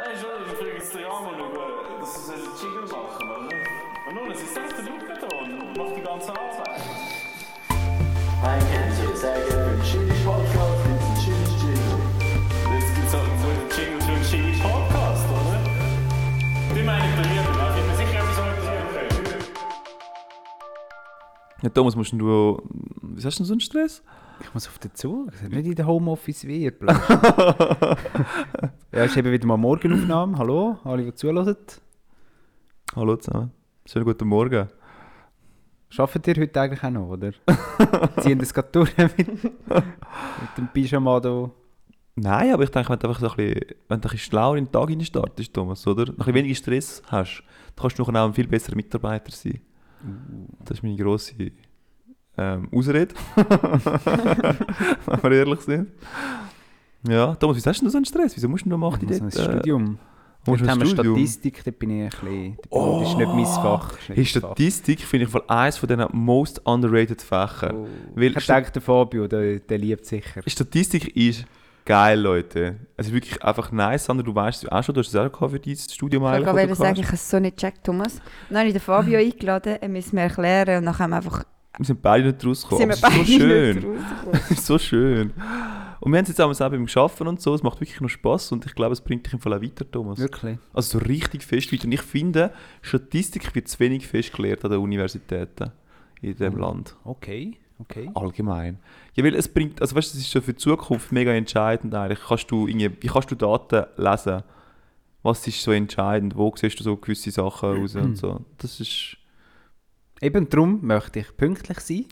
[0.00, 3.52] Nein, schon, ich frage jetzt den Jammer über, dass sie einen Jingle machen, oder?
[4.08, 6.80] Und nun, es ist selbst der da und macht die ganze Arbeit.
[8.42, 12.00] Ein Kennzeichen, sehr gerne für den Chili Podcast, gibt es einen Jingle.
[12.72, 15.60] Jetzt gibt es halt so einen Jingle für einen Jingle Podcast, oder?
[16.74, 19.44] Die meine ich bei mir, da bin mir sicher, etwas anderes können.
[21.60, 22.62] Ja, Thomas, musst du.
[23.02, 24.02] Was hast du denn so einen Stress?
[24.50, 25.30] Ich muss auf den Zug.
[25.48, 27.08] Nicht in der Homeoffice wie Platz.
[28.92, 30.36] ja, ist eben wieder mal Morgenaufnahme.
[30.36, 31.56] Hallo, alle, die zuhören.
[32.96, 33.52] Hallo zusammen.
[33.86, 34.66] Schönen guten Morgen.
[35.96, 37.30] Arbeitet ihr heute eigentlich auch noch, oder?
[38.22, 39.54] Ziehen das gerade durch mit, mit
[40.58, 41.48] dem Pyjama da?
[42.16, 44.56] Nein, aber ich denke, wenn du einfach so ein bisschen, wenn du ein bisschen schlauer
[44.56, 46.08] in den Tag startest, Thomas, oder?
[46.08, 47.44] Ein bisschen weniger Stress hast,
[47.76, 49.60] dann kannst du nachher auch ein viel besserer Mitarbeiter sein.
[50.64, 51.36] Das ist meine grosse
[52.36, 53.14] ähm, Ausrede.
[55.06, 55.88] wenn wir ehrlich sind.
[57.08, 58.36] Ja, Thomas, wieso hast du so einen Stress?
[58.36, 59.48] Wieso musst du denn noch Ich machen muss dort?
[59.48, 59.98] ein äh, Studium.
[60.46, 61.16] musst Dort haben wir Studium?
[61.16, 62.58] Statistik, da bin ich ein bisschen...
[62.70, 63.92] Das ist nicht mein Fach.
[63.92, 64.48] ist nicht Hey, Fach.
[64.48, 67.76] Statistik finde ich voll eines von diesen most underrated Fächern.
[67.76, 67.88] Oh.
[68.14, 70.42] Weil Ich denke, der Fabio, der, der liebt sicher.
[70.46, 71.46] Statistik ist
[71.84, 72.76] geil, Leute.
[72.96, 75.50] Es ist wirklich einfach nice, Sandra, du weißt es auch schon, du hast es auch
[75.50, 78.20] für dein Studium Ich wollte sagen, ich habe es so nicht gecheckt, Thomas.
[78.48, 81.44] Dann habe ich den Fabio eingeladen, er müsste mir erklären und dann haben wir einfach
[81.78, 82.92] Wir sind beide nicht rausgekommen.
[82.92, 84.56] sind wir es ist so beide schön.
[84.56, 85.32] so schön.
[86.00, 88.08] Und wir haben es jetzt auch mal beim Arbeiten und so, es macht wirklich noch
[88.08, 90.18] Spass und ich glaube, es bringt dich im Fall auch weiter, Thomas.
[90.18, 90.58] Wirklich?
[90.72, 91.84] Also so richtig fest weiter.
[91.84, 95.72] Und ich finde, Statistik wird zu wenig fest gelehrt an den Universitäten
[96.22, 96.60] in diesem Mhm.
[96.60, 96.96] Land.
[97.04, 98.10] Okay, okay.
[98.14, 98.78] Allgemein.
[99.14, 101.94] Ja, weil es bringt, also weißt du, es ist so für die Zukunft mega entscheidend
[101.94, 102.20] eigentlich.
[102.26, 104.42] Kannst du irgendwie, wie kannst du Daten lesen?
[105.22, 106.34] Was ist so entscheidend?
[106.34, 108.40] Wo siehst du so gewisse Sachen raus und so?
[108.56, 109.16] Das ist...
[110.22, 112.04] Eben darum möchte ich pünktlich sein.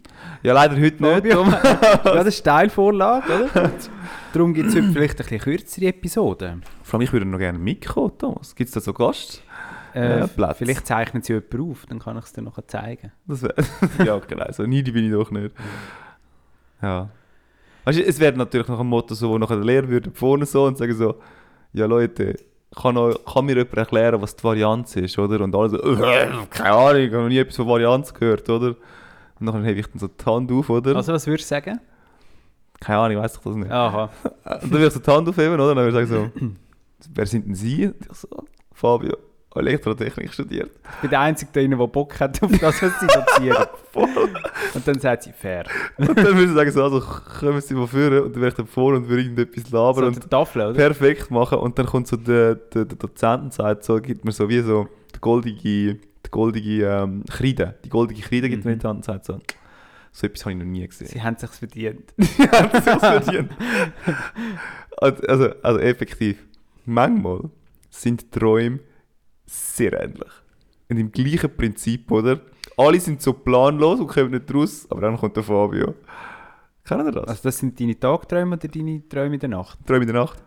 [0.42, 1.26] Ja, leider heute nicht.
[1.26, 1.44] Ja,
[2.04, 3.70] das ist Teilvorlage, oder?
[4.32, 6.62] darum gibt es heute vielleicht ein bisschen kürzere Episoden.
[6.82, 8.54] Vor allem, ich würde noch gerne mitkommen, Thomas.
[8.54, 9.42] Gibt es da so Gast?
[9.94, 13.12] Äh, Ja, vielleicht zeichnet sie jemand auf, dann kann ich es dir noch zeigen.
[13.26, 13.42] Das
[14.04, 14.46] ja, genau.
[14.52, 15.54] So needy bin ich doch nicht.
[16.80, 17.10] Ja.
[17.84, 20.46] Weißt du, es wäre natürlich noch ein Motto, so, wo nachher der Lehrer würde vorne
[20.46, 21.16] so und sagen so,
[21.74, 22.36] ja Leute,
[22.74, 25.42] kann, euch, kann mir jemand erklären, was die Varianz ist, oder?
[25.42, 28.74] Und alle so, äh, keine Ahnung, ich habe noch nie etwas von Varianz gehört, oder?
[29.40, 30.96] Und dann hebe ich dann so die Hand auf, oder?
[30.96, 31.80] Also, was würdest du sagen?
[32.80, 33.70] keine Ahnung, weiß ich das nicht.
[33.70, 34.04] Aha.
[34.04, 34.12] Und
[34.44, 35.70] dann würde ich so die Hand aufheben, oder?
[35.70, 36.46] Und dann würde ich sagen so,
[37.14, 37.86] wer sind denn Sie?
[37.86, 38.28] Und ich so,
[38.72, 39.16] Fabio,
[39.54, 40.70] Elektrotechnik studiert.
[40.96, 43.66] Ich bin der Einzige da der Bock hat auf das, was sie dozieren.
[44.74, 45.64] Und dann sagt sie, fair.
[45.96, 48.54] Und dann würde ich sagen so, also kommen Sie mal führen und dann wäre ich
[48.54, 50.74] dann vorne und würde irgendetwas labern So und Tafel, oder?
[50.74, 54.32] perfekt machen und dann kommt so der, der, der Dozent und sagt so, gibt mir
[54.32, 58.78] so wie so die goldige, die goldige ähm, Kreide, die goldige Kreide gibt mir in
[58.78, 59.38] die Hand und sagt so,
[60.12, 61.08] so etwas habe ich noch nie gesehen.
[61.08, 62.12] Sie haben es sich verdient.
[62.38, 63.50] Ja, das ist verdient.
[65.00, 66.44] Und Also, also effektiv,
[66.84, 67.50] manchmal
[67.90, 68.80] sind Träume
[69.48, 70.30] sehr ähnlich.
[70.90, 72.40] Und im gleichen Prinzip, oder?
[72.76, 75.94] Alle sind so planlos und kommen nicht raus, aber dann kommt der Fabio.
[76.84, 77.28] Kennen ihr das?
[77.28, 79.78] Also, das sind deine Tagträume oder deine Träume in der Nacht?
[79.86, 80.42] Träume in der Nacht.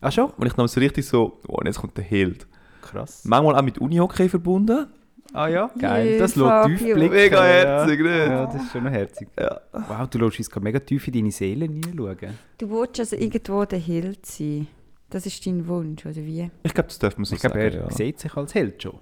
[0.00, 0.30] Ach schon?
[0.30, 2.46] Und ich nehme so richtig so, oh, und jetzt kommt der Held.
[2.82, 3.24] Krass.
[3.24, 4.86] Manchmal auch mit Unihockey verbunden.
[5.32, 6.06] Ah ja, geil.
[6.06, 7.14] Jee, Das lässt tief blicken.
[7.14, 7.52] Mega ja.
[7.52, 8.16] herzig, nicht?
[8.16, 9.28] Ja, das ist schon noch herzig.
[9.38, 9.60] Ja.
[9.72, 12.38] Wow, du lässt uns gerade mega tief in deine Seele hineinschauen.
[12.58, 14.68] Du willst also irgendwo der Held sein.
[15.10, 16.50] Das ist dein Wunsch, oder wie?
[16.62, 17.74] Ich glaube, das darf man so ich glaube, sagen.
[17.74, 17.90] er ja.
[17.90, 18.98] sieht sich als Held schon.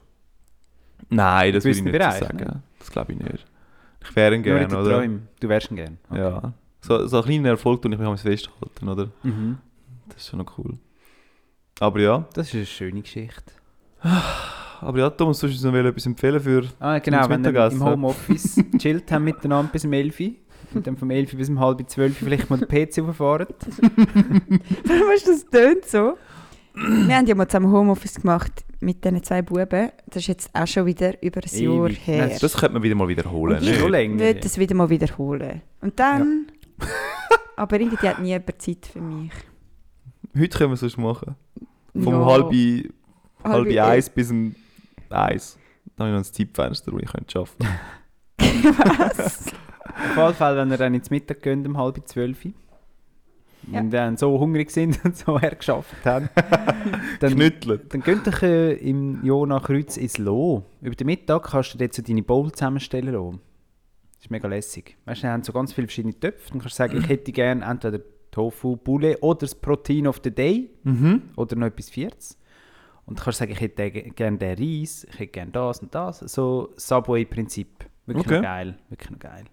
[1.09, 2.38] Nein, das würde ich nicht Bereich, so sagen.
[2.38, 2.62] ne?
[2.78, 3.47] Das glaube ich nicht.
[4.03, 4.98] Ich wäre ihn Nur gerne, den oder?
[4.98, 5.28] Träumen.
[5.41, 5.97] Du wärst ihn gerne.
[6.12, 6.53] Ja.
[6.81, 9.09] So, so einen kleinen Erfolg tue ich mich am festhalten, oder?
[9.22, 9.59] Mhm.
[10.09, 10.75] Das ist schon noch cool.
[11.81, 13.53] Aber ja, Das ist eine schöne Geschichte.
[14.81, 16.65] aber ja, Thomas, du uns noch etwas empfehlen für...
[16.78, 20.31] Ah, genau, wenn wir im Homeoffice chillt haben miteinander bis um 11 Uhr
[20.77, 23.47] und dann vom 11 Uhr bis um halb 12 Uhr vielleicht mal den PC auffahren.
[24.85, 26.17] Warum hast du das tönt so?
[26.75, 29.91] Wir haben ja mal zusammen Homeoffice gemacht mit diesen zwei Buben.
[30.07, 32.07] Das ist jetzt auch schon wieder über ein Jahr Ewig.
[32.07, 32.27] her.
[32.27, 34.19] Nein, Das könnte man wieder mal wiederholen, Und ich länger.
[34.19, 35.63] würde das wieder mal wiederholen.
[35.81, 36.47] Und dann...
[37.57, 39.31] aber irgendwie hat nie jemand Zeit für mich.
[40.37, 41.37] Heute können wir es sonst machen.
[41.95, 42.25] Vom Ja.
[42.27, 42.91] halbi,
[43.45, 44.54] halbi Halbe eins bis um
[45.10, 45.57] eins.
[45.97, 47.69] Dann habe ich noch ein Zeitfenster, wo ich könnte arbeiten
[49.09, 49.45] Was?
[49.97, 52.53] Auf jeden Fall, wenn ihr dann ins Mittag geht um halb 12 Uhr,
[53.69, 56.29] wenn ihr dann so hungrig sind und so hergeschafft haben,
[57.21, 60.65] dann, dann geht ihr äh, im Jona Kreuz ins Lo.
[60.83, 63.41] Über den Mittag kannst du dort so deine Bowl zusammenstellen lassen.
[64.17, 64.97] Das ist mega lässig.
[65.05, 66.51] Weißt du, wir haben so ganz viele verschiedene Töpfe.
[66.51, 68.01] Dann kannst du sagen, ich hätte gerne entweder
[68.31, 71.23] Tofu, Poulet oder das Protein of the Day Mhm.
[71.37, 72.39] oder noch etwas Viertes.
[73.07, 75.95] Und dann kannst du sagen, ich hätte gerne den Reis, ich hätte gerne das und
[75.95, 76.19] das.
[76.21, 77.69] So Subway-Prinzip.
[78.07, 78.43] Wirklich Okay.
[78.43, 78.79] geil.
[78.89, 79.45] Wirklich noch geil.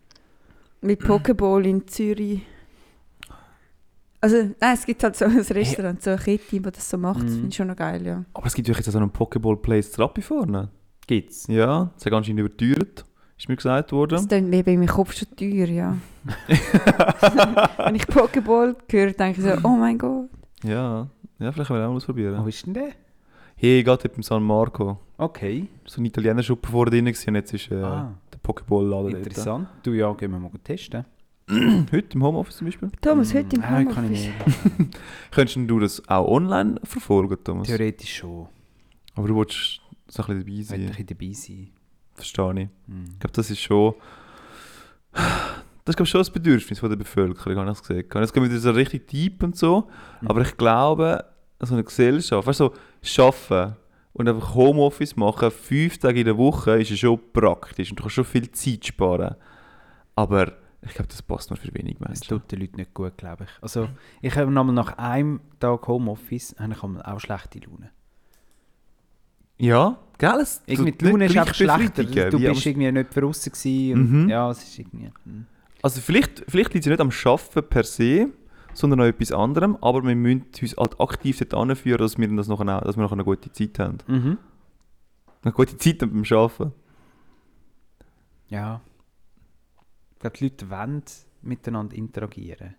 [0.81, 2.41] Mit Pokéball in Zürich.
[4.19, 7.23] Also, nein, es gibt halt so ein Restaurant, so eine Kette, die das so macht.
[7.23, 7.35] Das Mhm.
[7.35, 8.23] finde ich schon noch geil, ja.
[8.33, 10.69] Aber es gibt ja jetzt auch so einen Pokéball-Place Trappi vorne.
[11.07, 11.47] Gibt's.
[11.47, 13.03] Ja, das ist anscheinend überteuert,
[13.37, 14.11] ist mir gesagt worden.
[14.17, 15.97] Das klingt mir bei meinem Kopf schon teuer, ja.
[17.85, 20.29] Wenn ich Pokéball höre, denke ich so, oh mein Gott.
[20.63, 21.07] Ja,
[21.39, 22.43] ja vielleicht können wir auch mal ausprobieren.
[22.43, 22.89] Wo ist denn der?
[23.55, 24.99] Hey, gerade beim San Marco.
[25.17, 25.67] Okay.
[25.85, 28.13] So ein Italiener Schuppen vor drin und jetzt ist äh, Ah.
[28.53, 29.25] Pokéball-Laden dort.
[29.25, 29.67] Interessant.
[29.83, 31.05] Du, ja, gehen wir mal testen.
[31.91, 32.89] Heute im Homeoffice zum Beispiel.
[33.01, 34.79] Thomas, heute im Ah, heute kann ich Homeoffice.
[34.79, 34.97] nicht.
[35.31, 37.67] Könntest du das auch online verfolgen, Thomas?
[37.67, 38.47] Theoretisch schon.
[39.15, 40.79] Aber du willst so ein bisschen dabei sein.
[40.81, 41.69] ein bisschen dabei sein.
[42.13, 42.69] Verstehe ich.
[42.87, 43.05] Hm.
[43.13, 43.95] Ich glaube, das ist schon...
[45.11, 48.05] Das ist glaube ich, schon ein Bedürfnis von der Bevölkerung, habe ich das gesehen.
[48.13, 49.89] Jetzt gehen wir wieder so richtig deep und so.
[50.21, 50.27] Mhm.
[50.27, 51.25] Aber ich glaube,
[51.59, 52.69] so eine Gesellschaft, weißt du,
[53.01, 53.75] so arbeiten
[54.13, 58.03] und einfach Homeoffice machen, fünf Tage in der Woche, ist ja schon praktisch und du
[58.03, 59.35] kannst schon viel Zeit sparen.
[60.15, 62.27] Aber ich glaube, das passt nur für wenig Das Menschen.
[62.27, 63.49] tut den Leuten nicht gut, glaube ich.
[63.61, 63.87] Also,
[64.21, 67.91] ich habe nochmal nach einem Tag Homeoffice habe ich auch schlechte Laune.
[69.57, 70.39] Ja, gell?
[70.41, 72.03] Es Irgendwie die Laune ist einfach schlechter.
[72.03, 74.29] befriedigen, Du wie bist irgendwie nicht draussen gewesen Mhm.
[74.29, 75.11] ja, es ist irgendwie...
[75.23, 75.45] hm.
[75.83, 78.29] Also vielleicht, vielleicht liegt es nicht am Arbeiten per se,
[78.73, 82.47] sondern an etwas anderem, aber wir müssen uns halt aktiv dort anführen, dass wir, das
[82.47, 83.97] nachher auch, dass wir nachher eine gute Zeit haben.
[84.07, 84.37] Mhm.
[85.43, 86.71] Eine gute Zeit beim Arbeiten.
[88.47, 88.81] Ja.
[90.13, 91.03] Ich glaube, die Leute wollen
[91.41, 92.75] miteinander interagieren.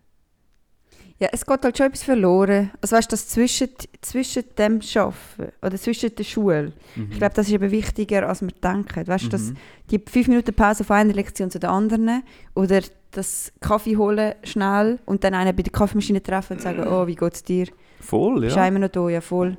[1.18, 2.70] Ja, es geht halt schon etwas verloren.
[2.80, 3.68] Also weißt du, das zwischen,
[4.00, 6.72] zwischen dem Arbeiten oder zwischen der Schule,
[7.10, 9.08] ich glaube, das ist eben wichtiger, als man denkt.
[9.08, 9.56] Weißt du, dass Mhm.
[9.90, 12.22] die fünf Minuten Pause von einer Lektion zu der anderen
[12.54, 12.82] oder
[13.12, 17.14] das Kaffee holen schnell und dann einen bei der Kaffeemaschine treffen und sagen, oh, wie
[17.14, 17.66] geht's dir?
[18.00, 18.54] Voll, ja.
[18.54, 19.08] du immer noch da?
[19.08, 19.56] Ja, voll.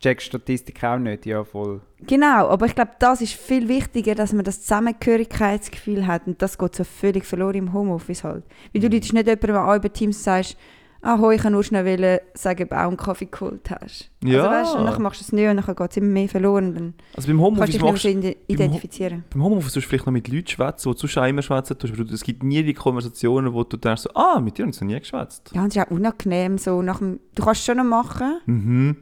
[0.00, 1.80] Check Statistik auch nicht, ja voll.
[2.00, 6.58] Genau, aber ich glaube, das ist viel wichtiger, dass man das Zusammengehörigkeitsgefühl hat und das
[6.58, 8.44] geht so völlig verloren im Homeoffice halt.
[8.72, 10.56] Weil du leitest nicht jemandem an über Teams sagst,
[11.02, 14.10] ah, hoi, ich kann nur schnell wollen, sagen, ob du auch einen Kaffee geholt hast.
[14.24, 14.46] Ja.
[14.48, 16.74] Also weißt, und dann machst du es nicht und dann geht es immer mehr verloren.
[16.74, 19.24] Dann Also beim kannst du Homeoffice dich nicht machst mehr so ide- identifizieren.
[19.30, 21.92] beim Homeoffice tust du vielleicht noch mit Leuten schwätzen, die du auch immer schwätzen tust,
[21.94, 24.84] aber es gibt nie die Konversationen, wo du denkst, so, ah, mit dir haben sie
[24.84, 25.50] noch nie geschwätzt.
[25.54, 26.58] Ja, und es ist auch unangenehm.
[26.58, 28.96] So nach dem, du kannst es schon noch machen, Mhm.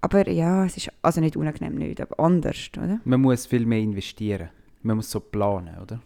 [0.00, 3.00] aber ja, es ist also nicht unangenehm, nicht, aber anders, oder?
[3.04, 4.48] Man muss viel mehr investieren.
[4.82, 6.00] Man muss so planen, oder?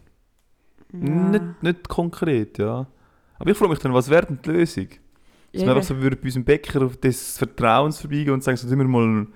[0.93, 0.99] Ja.
[1.29, 2.87] Nicht, nicht konkret, ja.
[3.37, 4.87] Aber ich frage mich dann, was wäre denn die Lösung?
[5.51, 5.71] Dass Eben.
[5.71, 9.03] einfach so würden bei unserem Bäcker auf des Vertrauens vorbeigehen und sagen, so wir mal
[9.03, 9.33] einen,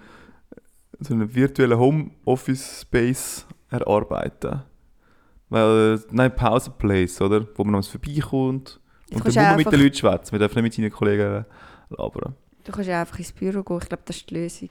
[1.00, 4.62] so einen virtuellen Homeoffice-Space erarbeiten.
[5.50, 7.48] Weil, nein, Pause Place, oder?
[7.56, 8.80] Wo man noch vorbeikommt.
[9.12, 10.32] Und dann muss man mit den Leuten schwätzen.
[10.32, 11.46] Wir dürfen nicht mit seinen Kollegen
[11.90, 12.36] labern.
[12.64, 13.80] Du kannst ja einfach ins Büro gehen.
[13.82, 14.70] Ich glaube, das ist die Lösung.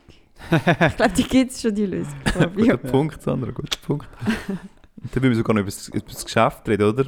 [0.51, 2.15] ich glaube, die gibt es schon, die Lösung.
[2.57, 4.09] Guter Punkt, Sandra, guter Punkt.
[4.27, 4.59] Dann
[5.15, 7.07] müssen wir sogar noch über das, über das Geschäft reden, oder?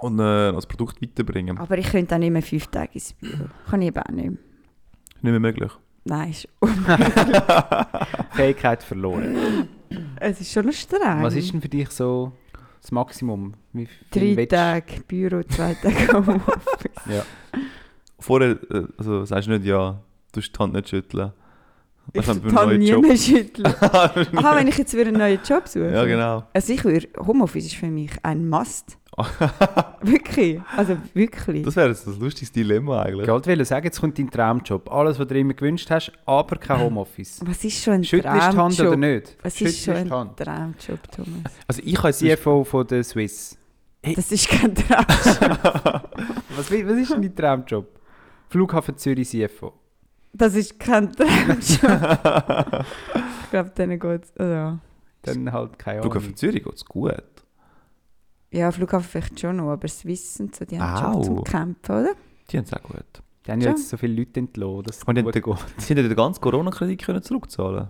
[0.00, 1.58] Und äh, das Produkt weiterbringen.
[1.58, 3.44] Aber ich könnte auch nicht mehr fünf Tage ins Büro.
[3.68, 4.30] Kann ich eben auch nicht mehr.
[4.30, 5.70] Nicht mehr möglich.
[6.04, 6.48] Nein, ist,
[8.32, 9.68] Fähigkeit verloren.
[10.16, 11.22] es ist schon noch streng.
[11.22, 12.32] Was ist denn für dich so
[12.80, 13.54] das Maximum?
[13.72, 17.06] Wie Drei willst- Tage Büro, zwei Tage Homeoffice.
[17.06, 17.22] Ja.
[18.18, 20.00] Vorher, äh, also sagst du nicht ja,
[20.32, 21.32] du musst die Hand nicht schütteln.
[22.12, 23.02] Ich du, kann nie Job.
[23.02, 23.66] mehr schütteln.
[23.80, 25.92] Aha, wenn ich jetzt wieder einen neuen Job suche.
[25.92, 26.44] Ja, genau.
[26.52, 28.96] Also ich würde, Homeoffice ist für mich ein Must.
[30.02, 31.64] wirklich, also wirklich.
[31.64, 33.26] Das wäre jetzt das lustigste Dilemma eigentlich.
[33.26, 34.90] Ich wollte sagen, jetzt kommt dein Traumjob.
[34.90, 37.40] Alles, was du dir immer gewünscht hast, aber kein Homeoffice.
[37.44, 38.86] Was ist schon ein Schüttelst die Hand Traumjob?
[38.86, 39.36] oder nicht?
[39.42, 40.36] Was ist schon Schüttelst ein Hand.
[40.36, 41.52] Traumjob, Thomas?
[41.66, 43.58] Also ich habe jetzt CFO von der Swiss.
[44.02, 45.08] Das ist kein Traumjob.
[46.56, 47.86] Was, was ist denn dein Traumjob?
[48.48, 49.72] Flughafen Zürich CFO.
[50.32, 51.58] Das ist kein Traumjob.
[53.42, 54.36] ich glaube, denen geht es.
[54.36, 54.78] Also.
[55.22, 56.12] Dann halt keine Ahnung.
[56.12, 57.12] Flughafen Zürich geht es gut.
[58.52, 61.12] Ja, Flughafen vielleicht schon noch, aber das Wissen, so, die haben Au.
[61.12, 62.12] schon zum Kämpfen, oder?
[62.50, 63.22] Die haben es auch gut.
[63.46, 65.64] Die haben ja jetzt so viele Leute entlassen, dass es Und gut haben geht.
[65.78, 67.88] Sie haben ja den ganzen Corona-Kredit können zurückzahlen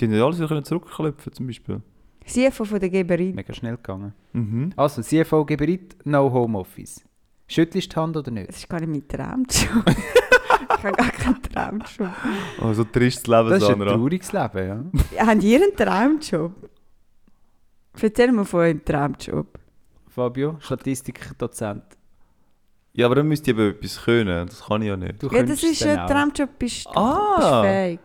[0.00, 1.80] Die haben ja alles wieder können zurückklopfen zum Beispiel.
[2.26, 3.34] CFO von der Geberin.
[3.34, 4.14] Mega schnell gegangen.
[4.32, 4.72] Mhm.
[4.76, 7.04] Also, CFO Geberit, no Homeoffice.
[7.48, 8.48] Schüttelst du die Hand oder nicht?
[8.48, 9.84] Das ist gar nicht mein Traumjob.
[10.78, 12.14] ich habe gar keinen Traumjob.
[12.60, 13.92] Oh, so tristes Leben, Das ist ein Sandra.
[13.94, 14.84] trauriges Leben, ja.
[15.16, 16.52] Ja, Habt ihr einen Traumjob?
[18.00, 19.58] Erzähl mir von eurem Traumjob.
[20.08, 21.84] Fabio, Statistikdozent.
[22.94, 24.46] Ja, aber dann müsst ihr eben etwas können.
[24.46, 25.22] Das kann ich ja nicht.
[25.22, 26.10] Du Ja, das könntest ist dann ein auch.
[26.10, 27.36] Traumjob, bist du Ah.
[27.62, 28.00] bist fähig.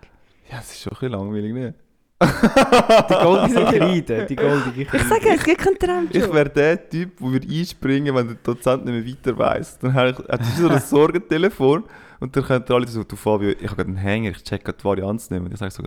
[0.49, 1.73] Ja, das ist schon ein bisschen langweilig, ne?
[2.19, 4.25] Die goldige Kreide.
[4.25, 5.03] Die goldige Ich Kreide.
[5.05, 6.15] sage, es gibt keinen Traumjob.
[6.15, 9.77] Ich wäre der Typ, der würde einspringen wenn der Dozent nicht mehr weiter weiss.
[9.79, 11.83] Dann habe ich, so ein Sorgentelefon
[12.19, 14.77] und dann können alle so, du Fabio, ich habe gerade einen Hänger, ich check gerade
[14.77, 15.45] die Varianz nehmen.
[15.45, 15.83] Und ich sage so,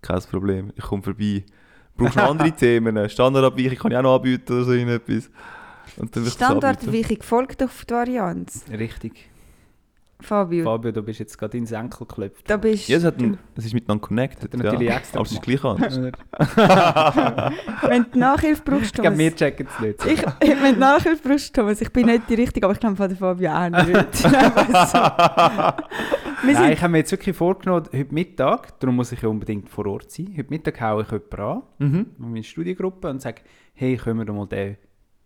[0.00, 1.44] kein Problem, ich komme vorbei.
[1.96, 3.08] Brauchst du noch andere Themen?
[3.08, 5.30] Standardabweichung kann ich auch noch anbieten oder so irgendetwas.
[6.32, 8.64] Standardweichung folgt auf die Varianz.
[8.70, 9.28] Richtig.
[10.20, 12.48] Fabio, Fabio, du bist jetzt gerade ins Enkel geklopft.
[12.48, 14.52] da bist Ja, es, hat ein, es ist miteinander connected.
[14.54, 14.96] Hat natürlich ja.
[14.96, 15.96] extra Aber es ist gleich anders.
[17.82, 19.18] Wenn du Nachhilfe brauchst, Ich glaube, Thomas.
[19.18, 20.06] wir checken es nicht.
[20.06, 20.22] Ich,
[20.62, 23.16] wenn du Nachhilfe brauchst, Thomas, ich bin nicht die Richtige, aber ich glaube, von der
[23.16, 24.24] Fabio auch nicht.
[24.24, 26.46] Einfach so.
[26.46, 29.68] Wir Nein, ich habe mir jetzt wirklich vorgenommen, heute Mittag, darum muss ich ja unbedingt
[29.68, 32.06] vor Ort sein, heute Mittag haue ich jemanden an, Mhm.
[32.18, 33.42] meine Studiengruppe, und sage,
[33.74, 34.76] hey, können wir doch mal die,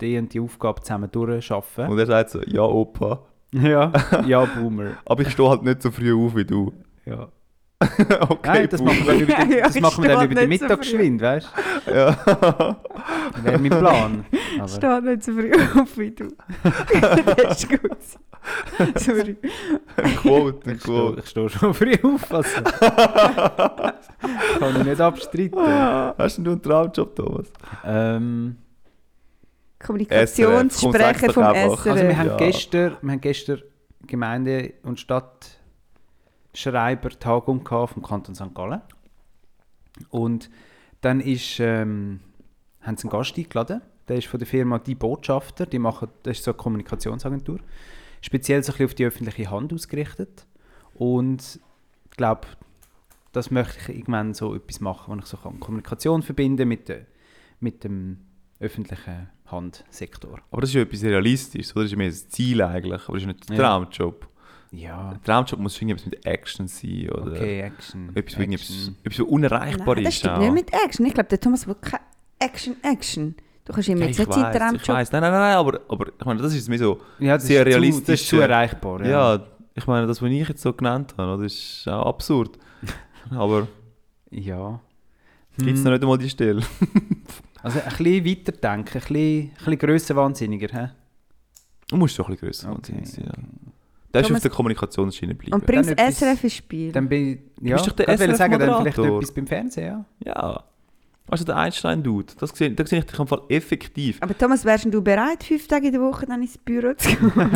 [0.00, 1.87] die und die Aufgabe zusammen durchschaffen?
[1.88, 3.20] Und er sagt so, ja Opa,
[3.52, 3.92] ja,
[4.26, 4.92] ja, Boomer.
[5.04, 6.73] aber ich stehe halt nicht so früh auf wie du.
[7.07, 7.28] Ja.
[8.28, 8.92] okay, Nein, das Boomer.
[8.92, 10.76] machen wir, über den, Ja, das machen wir dann über den so Mittag früh.
[10.76, 11.49] geschwind, weißt
[11.87, 12.12] Ja.
[12.12, 12.76] du?
[13.42, 14.25] Wäre mein Plan.
[14.59, 16.28] Aber, steht nicht so früh auf wie du.
[17.37, 17.99] das ist gut.
[18.97, 19.37] Sorry.
[19.97, 21.21] ein Quote, ein ich stehe, Quote.
[21.21, 22.33] ich stehe schon früh auf.
[22.35, 22.61] Also.
[24.59, 25.59] Kann ich nicht abstreiten.
[26.19, 27.47] Hast denn du einen Traumjob, Thomas?
[27.85, 28.57] Ähm,
[29.81, 31.45] Kommunikationssprecher komm, vom.
[31.55, 31.87] SRF.
[31.87, 32.37] Also wir haben, Ja.
[32.37, 33.63] gestern, wir haben gestern
[34.07, 38.55] Gemeinde- und Stadtschreiber-Tagung gehabt vom Kanton St.
[38.55, 38.83] Gallen.
[40.11, 40.51] Und
[41.01, 42.21] dann ist, ähm,
[42.83, 43.81] haben sie einen Gast eingeladen.
[44.09, 45.67] Der ist von der Firma Die Botschafter.
[45.67, 47.61] Die machen, das ist so eine Kommunikationsagentur.
[48.21, 50.47] Speziell so ein bisschen auf die öffentliche Hand ausgerichtet.
[50.95, 51.61] Und
[52.11, 52.43] ich glaube,
[53.33, 57.07] das möchte ich irgendwann so etwas machen, wo ich so kann Kommunikation verbinden mit, der,
[57.61, 58.19] mit dem
[58.59, 60.38] öffentlichen Handsektor.
[60.50, 61.85] Aber das ist ja etwas Realistisches, oder?
[61.85, 63.62] Das ist mehr das Ziel eigentlich, aber das ist nicht der Ja.
[63.62, 64.26] Traumjob.
[64.73, 67.33] Ja, Der Traumjob muss irgendwas mit Action sein, oder?
[67.33, 68.11] okay, Action.
[68.14, 68.52] Etwas, Action.
[68.52, 70.19] etwas, etwas, was unerreichbar Nein, das ist.
[70.21, 70.38] stimmt auch.
[70.40, 71.07] nicht mit Action.
[71.07, 72.02] Ich glaube, der Thomas will keine
[72.38, 73.35] Action, Action.
[73.64, 74.88] Du kannst ihm Ja, jetzt ich nicht seinen weiss, ich Traumjob...
[74.88, 75.12] weiss.
[75.12, 77.00] Nein, nein, nein, aber, aber ich meine, das ist mehr so...
[77.19, 79.04] Ja, das sehr ist Zu, das realistisch, ist zu erreichbar.
[79.04, 79.47] Ja, Ja.
[79.75, 82.57] ich meine, das, was ich jetzt so genannt habe, das ist auch absurd.
[83.30, 83.66] aber
[84.30, 84.80] ja.
[85.59, 85.85] gibt es Hm.
[85.85, 86.62] noch nicht einmal die Stelle?
[87.62, 90.69] Also ein bisschen weiterdenken, ein bisschen, ein bisschen grössenwahnsinniger.
[90.73, 90.90] Hä?
[91.88, 93.25] Du musst schon ein bisschen grösser Okay, sein.
[93.26, 93.33] Ja.
[94.12, 95.55] Der ist auf der Kommunikationsschiene bleiben.
[95.55, 96.93] Und bringst Dann das etwas- SRF ins Spiel.
[96.93, 97.29] Dann bin
[97.61, 100.05] ich, ja, bist doch der wollte sagen, dann vielleicht etwas beim Fernsehen, ja.
[100.35, 100.64] Ja.
[101.29, 104.19] Also der Einstein-Dude, das sehe, da sehe ich dich im Fall effektiv.
[104.21, 107.33] Aber Thomas, wärst du bereit, fünf Tage in der Woche dann ins Büro zu gehen?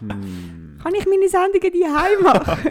[0.00, 0.78] Hm.
[0.82, 2.70] Kann ich meine Sendungen die heim machen?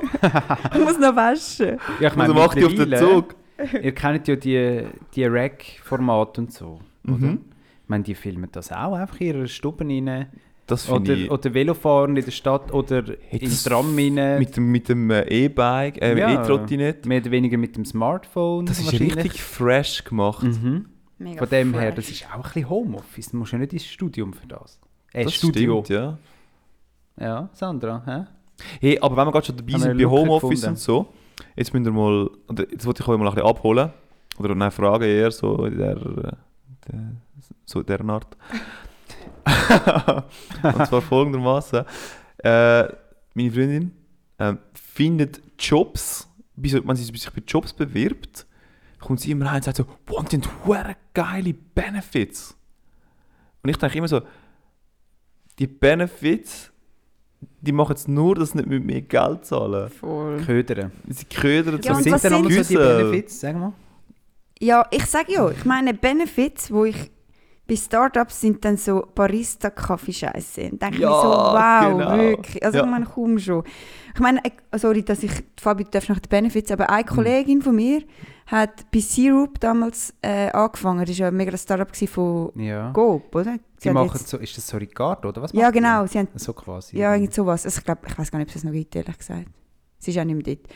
[0.74, 1.78] ich muss noch waschen.
[2.00, 3.36] Ja, ich Also meine, mach dich auf den Zug.
[3.82, 4.84] Ihr kennt ja die,
[5.16, 6.80] die Rack-Formate und so.
[7.06, 7.14] Oder?
[7.18, 7.42] Mhm.
[7.84, 10.28] Ich meine, die filmen das auch einfach in ihrer Stube rein.
[10.68, 11.30] Das Oder, ich...
[11.30, 14.40] oder Velofahren in der Stadt oder im Tram rein.
[14.40, 16.42] Mit dem, mit dem äh, E-Bike, äh, Ja.
[16.42, 17.06] E-Trottinett.
[17.06, 18.68] Mehr oder weniger mit dem Smartphone.
[18.68, 20.44] Das ist richtig fresh gemacht.
[20.44, 20.86] Mhm.
[21.18, 21.96] Mega Von dem her, fresh.
[21.96, 23.32] das ist auch ein bisschen Homeoffice.
[23.32, 24.80] Du musst ja nicht ins Studium für das.
[25.12, 25.84] Äh, Das Studio.
[25.84, 26.18] stimmt, ja.
[27.20, 28.24] Ja, Sandra, hä?
[28.80, 30.70] Hey, aber wenn wir gerade schon dabei Haben sind bei Homeoffice gefunden?
[30.70, 31.08] und so,
[31.56, 33.92] jetzt müsst ihr mal, oder jetzt wollte ich euch mal ein bisschen abholen,
[34.38, 36.32] oder nein, fragen eher so in der, äh,
[36.88, 37.12] der
[37.66, 38.38] so in dieser Art.
[40.64, 41.86] und zwar folgendermaßen:
[42.44, 42.84] äh,
[43.34, 43.92] Meine Freundin
[44.40, 48.46] ähm, findet Jobs, bei so- wenn sie sich bei Jobs bewirbt,
[49.00, 52.56] kommt sie immer rein und sagt so, wow, die haben geile Benefits.
[53.64, 54.22] Und ich denke immer so,
[55.60, 56.72] die Benefits,
[57.62, 59.90] die machen es nur, dass sie nicht mit mehr Geld zahlen.
[59.90, 60.42] Voll.
[60.46, 60.92] Ködern.
[61.08, 62.76] Sie ködern Ja, Was sind denn nochmal so die?
[62.78, 63.40] Benefits?
[63.40, 63.74] Sag mal.
[64.60, 67.10] Ja, ich sage ja, ich meine Benefits, wo ich
[67.68, 70.70] bei Startups sind dann so Barista-Kaffee-Scheiße.
[70.72, 72.18] Und denke ich Ja, mir so, wow, genau.
[72.18, 72.64] wirklich.
[72.66, 72.84] Also Ja.
[72.84, 73.64] ich meine, kaum schon.
[74.14, 77.62] Ich meine, äh, sorry, dass ich, Fabi, du darfst nach den Benefits, aber eine Kollegin
[77.62, 78.02] von mir
[78.48, 81.00] hat bei Syrup damals äh, angefangen.
[81.06, 82.92] Das war ja ein mega Startup von Ja.
[82.92, 83.58] Coop, oder?
[83.82, 85.52] Sie hat machen jetzt- so, ist das so Ricardo, oder was?
[85.54, 86.06] Ja, genau.
[86.06, 86.98] Sie haben So quasi.
[86.98, 87.66] Ja, irgend sowas.
[87.66, 89.48] Also ich glaube, ich weiß gar nicht, ob es noch gibt, ehrlich gesagt.
[89.98, 90.68] Sie ist auch nicht mehr dort.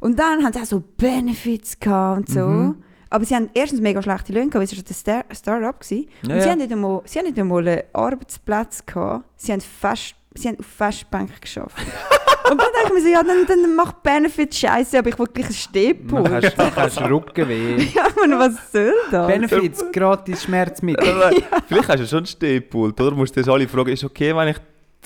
[0.00, 2.46] Und dann haben sie auch so Benefits gehabt und so.
[2.46, 2.82] Mhm.
[3.10, 6.08] Aber sie haben erstens mega schlechte Löhne gehabt, weil es war ein Star Start-up gewesen.
[6.22, 6.52] Ja, und sie ja.
[6.52, 9.24] haben, nicht einmal, sie haben nicht einmal einen Arbeitsplatz gehabt.
[9.36, 11.76] Sie haben, fest, sie haben auf Festbänken geschafft.
[12.50, 15.26] und dann denke ich mir so, ja, dann, dann mach Benefits scheiße, aber ich will
[15.26, 16.30] gleich ein Dann Stehpult.
[16.30, 17.82] hast du hast Rückenweh.
[17.94, 19.26] ja, meine, was soll das?
[19.26, 21.42] Benefits, gratis Schmerzmittel.
[21.68, 23.10] Vielleicht hast du schon einen Stehpult, oder?
[23.10, 24.56] Du musst dir alle fragen, ist okay, wenn ich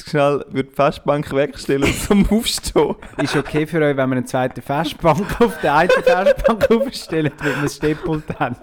[0.07, 2.97] schnell würde die Festbank wegstellen zum Aufstehen?
[3.23, 7.57] Ist okay für euch, wenn wir eine zweite Festbank auf der einen Festbank aufstellen, damit
[7.57, 8.57] wir ein Stehpult haben.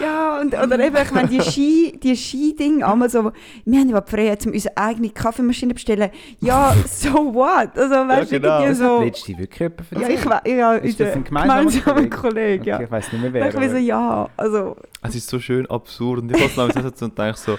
[0.00, 3.32] Ja, und, oder eben, ich meine, die Ski, die Ski-Ding, einmal so,
[3.64, 6.10] wir haben überhaupt frei, um unsere eigene Kaffeemaschine zu bestellen.
[6.40, 7.76] Ja, so what?
[7.76, 8.60] Also, weißt du, genau.
[8.62, 8.98] irgendwie Das so...
[8.98, 10.18] hat letztens wirklich jemand Ja, erzählt.
[10.18, 12.10] ich weiß, ja, Ist das ein gemeinsamer gemeinsamer Kollege?
[12.10, 12.74] Kollege, ja.
[12.76, 13.48] Okay, ich weiß nicht mehr wer.
[13.48, 14.76] ich mir so, aber- ja, also...
[15.02, 16.20] Es ist so schön absurd.
[16.22, 17.58] Und ich fasse so und denke so,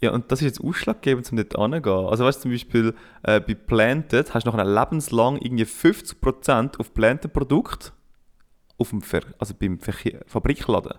[0.00, 2.06] ja, und das ist jetzt ausschlaggebend, um dort hinzugehen.
[2.08, 6.92] Also weißt du, zum Beispiel äh, bei Planted hast du nachher lebenslang irgendwie 50% auf
[6.92, 7.92] Planted Produkt
[8.78, 10.94] auf dem Ver also beim Verkehr Fabrikladen.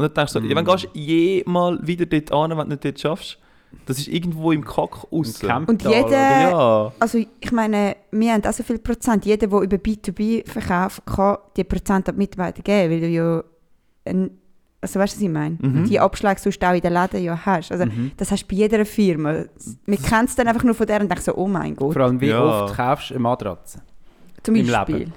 [0.00, 0.68] Und dann denkst du ja, wenn Mm.
[0.68, 3.38] gehst du je mal wieder dort hin, wenn du nicht dort schaffst?
[3.86, 5.40] Das ist irgendwo im Kack raus.
[5.66, 6.92] Und jeder, Ja.
[6.98, 9.24] also ich meine, wir haben auch so viel Prozent.
[9.26, 13.44] Jeder, der über B2B verkauft, kann die Prozent an die Mitarbeiter geben, weil du ja,
[14.06, 14.30] ein,
[14.80, 15.56] also weißt du, was ich meine?
[15.60, 15.84] Mhm.
[15.84, 17.70] Die Abschläge sonst auch in den Läden ja hast.
[17.70, 18.10] Also Mhm.
[18.16, 19.44] das hast du bei jeder Firma.
[19.86, 21.92] Man kennt es dann einfach nur von der und denkt so, oh mein Gott.
[21.92, 22.64] Vor allem, wie Ja.
[22.64, 23.82] oft kaufst du eine Matratze?
[24.42, 24.96] Zum im Beispiel.
[24.96, 25.12] Leben.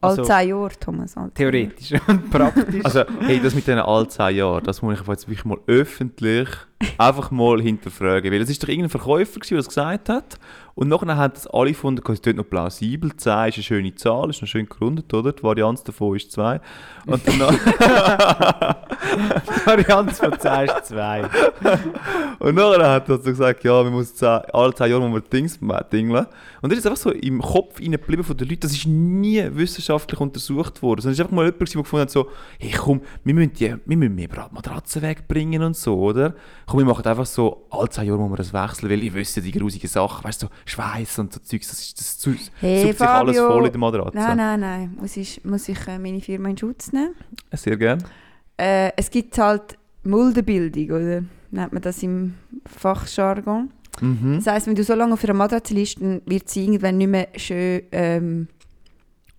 [0.00, 1.12] Also- zehn Jahre, Thomas.
[1.12, 2.84] zehn Theoretisch und praktisch.
[2.84, 6.48] Also, hey, das mit diesen all 10 Jahren, das muss ich jetzt wirklich mal öffentlich
[6.96, 8.32] einfach mal hinterfragen.
[8.32, 10.38] Weil es ist doch irgendein Verkäufer, gewesen, der das gesagt hat.
[10.74, 13.14] Und nachher haben das alle gefunden, es tut noch plausibel.
[13.14, 15.32] 10 ist eine schöne Zahl, ist noch schön gerundet, oder?
[15.32, 16.60] Die Varianz davon ist 2.
[17.06, 17.38] Und dann,
[19.00, 21.24] Die Varianz von 10 ist 2.
[22.38, 25.30] und nachher hat er so gesagt, ja, wir müssen 10, alle 10 Jahre muss man
[25.30, 25.58] Dings
[25.92, 26.26] dingeln.
[26.62, 28.60] Und das ist einfach so im Kopf geblieben von den Leuten.
[28.60, 31.00] Das ist nie wissenschaftlich untersucht worden.
[31.00, 33.74] Sondern es ist einfach mal jemand, der gefunden hat, so, hey komm, wir müssen, die,
[33.84, 36.34] wir müssen mehr Matratzen wegbringen und so, oder?
[36.66, 39.42] Komm, wir machen einfach so, alle 10 Jahre muss man das wechseln, weil ich wüsste
[39.42, 42.86] die grusigen Sachen, weißt du, so Schweiß und so Zeugs, das, ist, das Zeug, Hey,
[42.86, 44.16] sucht sich alles voll in der Matratze.
[44.16, 44.96] Nein, nein, nein.
[45.00, 47.14] Muss ich, muss ich äh, meine Firma in Schutz nehmen?
[47.52, 48.02] Sehr gerne.
[48.56, 51.24] Äh, es gibt halt Muldenbildung, oder?
[51.50, 52.34] Nennt man das im
[52.66, 53.70] Fachjargon.
[54.00, 54.36] Mhm.
[54.36, 57.08] Das heisst, wenn du so lange auf einer Matratze liegst, dann wird sie irgendwann nicht
[57.08, 58.48] mehr schön ähm,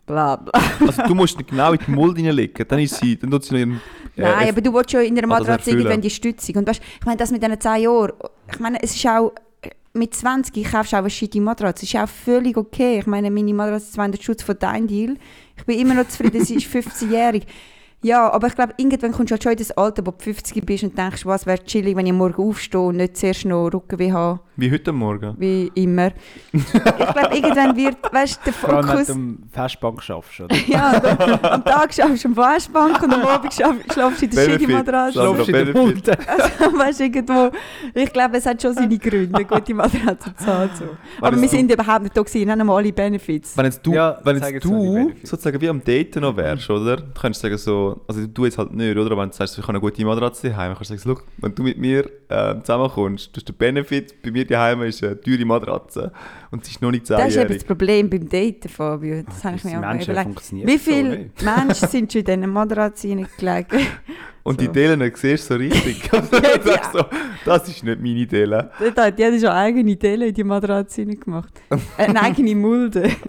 [0.06, 0.52] bla bla.
[0.86, 3.80] Also du musst genau in die Mulde reinlegen, dann ist sie, dann tut sie ihren...
[4.18, 6.56] äh, Nein, aber du willst schon in einer Ah, Matratze irgendwann die Stützung.
[6.58, 8.12] Und weißt, ich meine, das mit diesen 10 Jahren,
[8.52, 9.32] ich meine, es ist auch,
[9.94, 11.86] mit 20 kaufst du auch eine shitty Matratze.
[11.86, 13.00] Das ist auch völlig okay.
[13.00, 15.18] Ich meine, meine Matratze ist 200 Schutz von deinem Deal.
[15.58, 17.46] Ich bin immer noch zufrieden, sie ist 15-jährig.
[18.04, 20.66] Ja, aber ich glaube, irgendwann kommst du halt schon in das Alter, wo du 50
[20.66, 24.12] bist und denkst, was wäre chillig, wenn ich morgen aufstehe und nicht zuerst noch Rückenweh
[24.12, 25.36] habe, Wie heute Morgen.
[25.38, 26.10] wie immer.
[26.52, 29.08] ich glaube, irgendwann wird, weißt du, der Vor allem, wenn Fokus...
[29.08, 30.56] du am Festbank schaffst, oder?
[30.68, 34.32] Ja, und am Tag schaffst du am Festbank und am Abend schlaf- schlafst du in
[34.32, 34.86] der shitty Benefit.
[34.88, 35.12] Matratze.
[35.20, 35.74] Schlafst in der.
[35.74, 36.18] Mulde.
[36.28, 37.52] Also, weißt du, irgendwo,
[37.94, 40.70] ich glaube, es hat schon seine Gründe, eine gute Matratze zu haben.
[40.74, 40.86] So.
[41.22, 43.56] Aber wir sind überhaupt nicht da gewesen, haben alle Benefits.
[43.58, 46.98] Wenn jetzt du, Ja, wenn jetzt du sozusagen wie am Daten noch wärst, oder?
[46.98, 49.18] Du könntest sagen so, also du jetzt halt nicht, oder?
[49.18, 51.56] Wenn du sagst, ich habe eine gute Matratze daheim, kannst du sagen, so, «Schau, wenn
[51.56, 55.46] du mit mir äh, zusammenkommst, du hast den Benefit, bei mir daheim ist eine teure
[55.46, 56.12] Matratze
[56.52, 57.68] und sie ist noch nicht Das ist eben das 10-jährig.
[57.68, 59.24] Problem beim Daten, Fabio.
[59.24, 60.52] Das habe ich mir auch überlegt.
[60.52, 61.44] Wie so viele nicht.
[61.44, 63.74] Menschen sind schon in diesen Matratzen hineingelegt?
[64.44, 64.72] Und die so.
[64.72, 66.10] Delen siehst du so richtig.
[66.64, 67.06] Sagst so,
[67.46, 68.72] das ist nicht meine Dele.
[68.80, 71.54] Dort hat jeder schon eigene Teile in die Matratze hineingemacht.
[71.70, 73.12] Äh, eine eigene Mulde.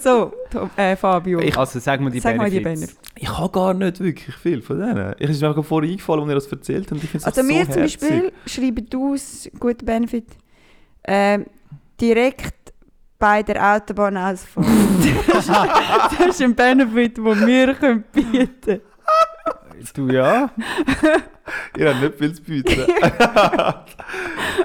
[0.00, 1.38] So, Tom, äh, Fabio.
[1.56, 2.96] Also sag mal die Sag mal die Benefits.
[3.16, 5.14] Ich habe gar nicht wirklich viel von denen.
[5.18, 6.92] Ich ist mir auch vorher eingefallen, als ihr das erzählt habt.
[6.92, 8.00] und Ich find's Also so wir zum herzig.
[8.00, 10.26] Beispiel schreiben aus, guter Benefit,
[11.04, 11.46] ähm,
[12.00, 12.54] direkt
[13.20, 14.66] bei der Autobahnausfahrt.
[15.28, 15.50] das, ist,
[16.18, 17.74] das ist ein Benefit, den wir
[18.12, 18.80] bieten können.
[19.94, 20.50] Du ja,
[21.76, 22.80] Ihr habt nicht viel zu bieten.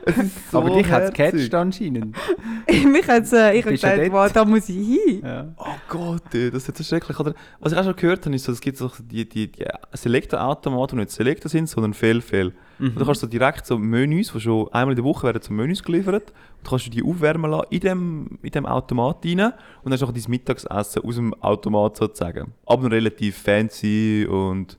[0.06, 2.16] es ist so aber dich hat es gecatcht anscheinend.
[2.92, 4.12] Mich hat's, äh, ich habe gedacht, dort?
[4.12, 5.22] wow, da muss ich hin.
[5.24, 5.54] Ja.
[5.58, 7.20] Oh Gott, ey, das ist jetzt so schrecklich.
[7.20, 9.66] Oder, was ich auch schon gehört habe, ist, so, es gibt so die, die, die
[9.94, 12.54] Selektor-Automaten, die nicht Selektor sind, sondern Fehl-Fehl.
[12.78, 15.56] Und du kannst so direkt so Menüs, die schon einmal in der Woche werden zum
[15.56, 19.54] Menüs geliefert, und kannst du die aufwärmen lassen in dem, in dem Automat rein und
[19.86, 22.54] dann hast du auch dein Mittagsessen aus dem Automat sozusagen.
[22.66, 24.78] Aber noch relativ fancy und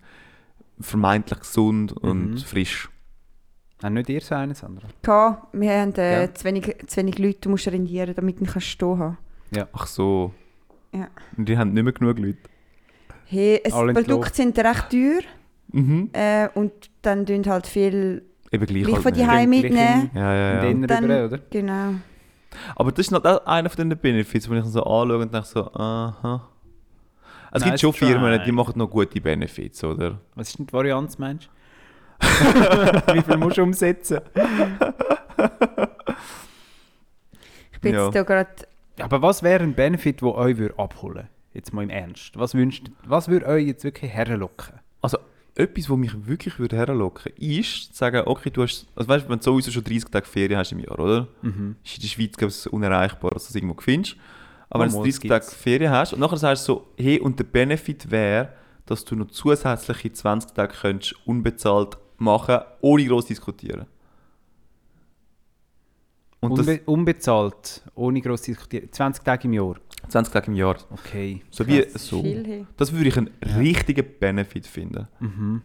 [0.80, 2.38] vermeintlich gesund und Mhm.
[2.38, 2.88] frisch.
[3.82, 4.86] Haben nicht ihr so einen, Sandra?
[5.02, 5.48] Gehabt.
[5.52, 6.34] Wir haben äh, Ja.
[6.34, 9.18] zu, wenig, zu wenig Leute, du musst rendieren, damit du kannst stehen haben
[9.72, 10.32] Ach so.
[10.92, 11.08] Ja.
[11.36, 12.38] Und die haben nicht mehr genug Leute.
[13.26, 15.20] Hey, es, Produkte sind recht teuer
[15.72, 16.10] Mhm.
[16.12, 20.10] äh, und dann tun halt viel Eben gleich, gleich halt von die Heim mitnehmen.
[20.14, 20.70] Ja, ja, ja.
[20.70, 21.38] Und Dann- rüber, oder?
[21.50, 21.94] Genau.
[22.76, 25.70] Aber das ist noch einer von den Benefits, wo ich so anschaue und denke so,
[25.74, 26.48] aha.
[27.52, 28.06] Es gibt Nice schon try.
[28.06, 30.20] Firmen, die machen noch gute Benefits, oder?
[30.34, 31.48] Was ist denn die Varianz, Mensch?
[32.20, 34.20] Wie viel musst du umsetzen?
[37.72, 38.04] Ich bin Ja.
[38.06, 38.50] jetzt da gerade
[39.00, 42.38] Aber was wäre ein Benefit, der euch würde abholen Jetzt mal im Ernst.
[42.38, 44.74] Was, wünscht, was würde euch jetzt wirklich herlocken?
[45.00, 45.16] Also,
[45.54, 49.38] etwas, was mich wirklich würde herlocken ist, zu sagen, okay, du hast, also weißt wenn
[49.38, 51.28] du sowieso schon 30 Tage Ferien hast im Jahr, oder?
[51.40, 51.76] Mhm.
[51.82, 54.16] Ist in der Schweiz, glaube ich, unerreichbar, dass du das irgendwo findest.
[54.68, 55.56] Aber wenn du Mal, 30 das Tage.
[55.56, 58.52] Ferien hast und nachher sagst du so, hey, und der Benefit wäre,
[58.84, 63.86] dass du noch zusätzliche 20 Tage könntest unbezahlt machen, ohne groß diskutieren.
[66.40, 68.88] Und das Unbe unbezahlt, ohne gross diskutieren.
[68.90, 69.76] 20 Tage im Jahr.
[70.08, 70.76] 20 Tage im Jahr.
[70.90, 71.42] Okay.
[71.50, 72.22] So wie krass so.
[72.22, 72.46] viel.
[72.46, 72.66] Hey.
[72.76, 75.08] Das würde ich einen richtigen Benefit finden.
[75.18, 75.62] Mhm.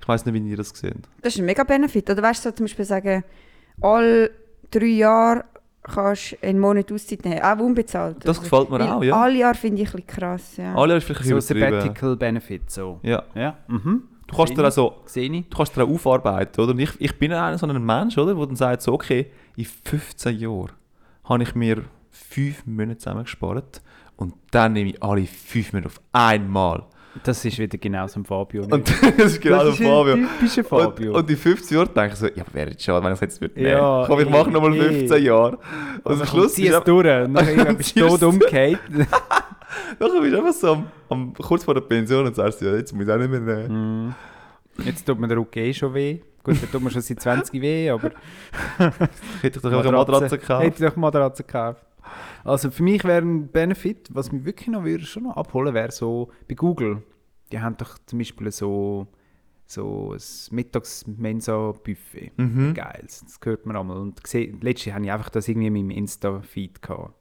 [0.00, 0.96] Ich weiß nicht, wie ihr das seht.
[1.22, 2.10] Das ist ein mega Benefit.
[2.10, 3.24] Oder weißt du, so zum Beispiel sagen,
[3.80, 4.30] alle
[4.70, 5.44] drei Jahre
[5.84, 8.16] kannst du einen Monat Auszeit nehmen, auch unbezahlt.
[8.24, 8.44] Das oder?
[8.44, 9.22] gefällt mir Weil auch, ja.
[9.22, 10.56] Alle Jahre finde ich ein bisschen krass.
[10.56, 10.74] Ja.
[10.74, 11.54] Alle ist vielleicht ein So.
[11.54, 13.00] Sabbatical Benefit, so.
[13.02, 13.22] Ja.
[13.34, 13.58] Ja.
[13.68, 14.02] Mhm.
[14.26, 15.48] Du kannst dir also Sehe ich.
[15.48, 16.72] du kannst dir auch aufarbeiten, oder?
[16.72, 18.34] Und ich, ich bin einer so ein Mensch, oder?
[18.34, 20.72] Der dann sagt so, okay, in 15 Jahren
[21.24, 23.82] habe ich mir 5 Monate zusammengespart
[24.16, 26.84] und dann nehme ich alle 5 Monate auf einmal.
[27.22, 28.64] Das ist wieder genau so ein Fabio.
[28.64, 30.12] Und das ist genau das der ist Fabio.
[30.14, 31.12] ein typischer Fabio.
[31.12, 33.20] Und, und in 15 Jahren denke ich so, ja, wäre jetzt schade, wenn ich es
[33.20, 34.04] jetzt würde Ja.
[34.06, 35.58] Komm, ich mache nochmal eh, 15 Jahre.
[36.02, 37.06] Und am Schluss zieh ist es durch.
[37.06, 38.80] Und dann bist du ziehst tot umgekehrt.
[40.00, 42.92] nachher bist du einfach so am, am, kurz vor der Pension und sagst, ja, jetzt
[42.92, 44.14] muss ich auch nicht mehr nehmen.
[44.76, 44.84] Mhm.
[44.84, 46.20] Jetzt tut mir der Rücken eh schon weh.
[46.42, 48.10] Gut, der tut mir schon seit 20 weh, aber...
[49.40, 50.64] Hätte ich doch einfach eine Matratze gekauft.
[50.64, 51.82] Hätte ich doch Matratze gekauft.
[52.44, 55.90] Also für mich wäre ein Benefit, was mich wirklich noch würde, schon noch abholen, wäre
[55.90, 57.02] so bei Google.
[57.52, 59.06] Die haben doch zum Beispiel so,
[59.66, 62.32] so ein Mittags-Mensa-Buffet.
[62.36, 62.74] Mhm.
[62.74, 63.98] Geil, das hört man einmal.
[63.98, 67.14] Und letztens habe ich einfach das irgendwie in meinem Insta-Feed gehabt.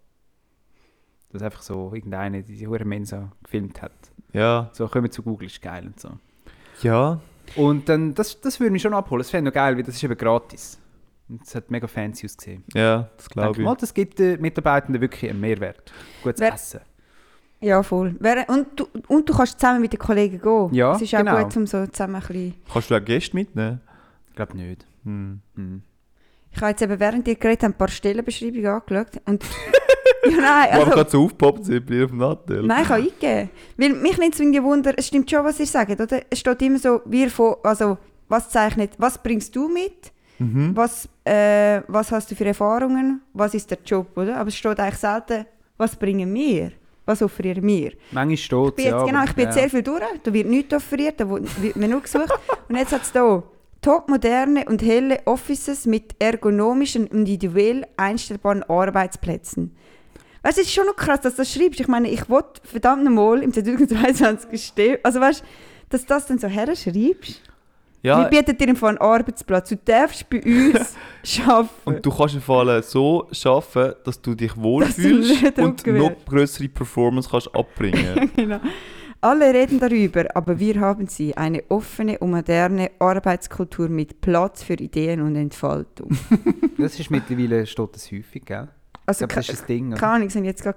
[1.32, 3.94] Dass einfach so irgendeine diese hure Mensa gefilmt hat.
[4.34, 4.70] Ja.
[4.74, 6.10] So, kommen wir zu Google, ist geil und so.
[6.82, 7.22] Ja.
[7.56, 9.20] Und dann, das, das würde mich schon abholen.
[9.20, 10.80] Das fände ich noch geil, weil das ist eben gratis.
[11.42, 12.64] Es hat mega fancy ausgesehen.
[12.74, 13.66] Ja, das glaube ich.
[13.66, 15.92] mal, das gibt den Mitarbeitenden wirklich einen Mehrwert.
[16.22, 16.82] Gutes Wer- Essen.
[17.62, 18.16] Ja, voll.
[18.20, 20.74] Wer- Und du, und du kannst zusammen mit den Kollegen gehen.
[20.74, 21.42] Ja, Es ist auch genau.
[21.44, 22.56] gut, um so zusammen ein bisschen...
[22.72, 23.80] Kannst du auch Gäste mitnehmen?
[24.30, 24.86] Ich glaube nicht.
[25.06, 25.40] Hm.
[25.56, 25.82] Hm.
[26.52, 29.44] Ich habe jetzt eben während ihr geredet habt, ein paar Stellenbeschreibungen angeschaut und...
[30.30, 30.92] ja, nein, also...
[30.92, 32.64] gerade so aufgepoppt sind bei dir auf dem Nattel.
[32.64, 33.50] Nein, ich habe eingegeben.
[33.78, 36.22] Weil mich nimmt es irgendwie Wunder, es stimmt schon, was ihr sagt, oder?
[36.30, 40.12] Es steht immer so, wir von, also, was zeichnet, was bringst du mit?
[40.40, 40.76] Mhm.
[40.76, 43.22] Was, äh, was hast du für Erfahrungen?
[43.34, 44.38] Was ist der Job, oder?
[44.38, 45.46] Aber es steht eigentlich selten,
[45.78, 46.72] was bringen wir?
[47.06, 47.92] Was offerieren wir?
[48.12, 49.62] Manchmal steht Ich bin jetzt, ja, genau, ich bin jetzt ja.
[49.62, 52.32] sehr viel durch, da wird nichts offeriert, da wird mir nur gesucht.
[52.70, 53.44] und jetzt hat es hier
[53.82, 59.76] topmoderne und helle Offices mit ergonomischen und individuell einstellbaren Arbeitsplätzen.
[60.42, 61.80] Weißt es ist schon noch krass, dass du das schreibst.
[61.80, 64.98] Ich meine, ich wollte verdammt nochmal im 2022 stehen.
[65.04, 65.46] Also weißt du,
[65.90, 67.42] dass du das dann so her schreibst.
[68.04, 69.70] Ja, Wir bieten dir einen Arbeitsplatz.
[69.70, 70.94] Du darfst bei uns
[71.48, 71.70] arbeiten.
[71.86, 77.30] und du kannst im Fall so arbeiten, dass du dich wohlfühlst und noch größere Performance
[77.32, 78.30] kannst abbringen.
[78.36, 78.60] genau.
[79.22, 81.38] Alle reden darüber, aber wir haben sie.
[81.38, 86.10] Eine offene und moderne Arbeitskultur mit Platz für Ideen und Entfaltung.
[86.78, 88.68] Das ist mittlerweile steht das häufig, gell?
[88.68, 89.90] Ich Also, glaube, das ist das Ding.
[89.92, 89.98] oder?
[89.98, 90.76] keine Ahnung, sind jetzt grad,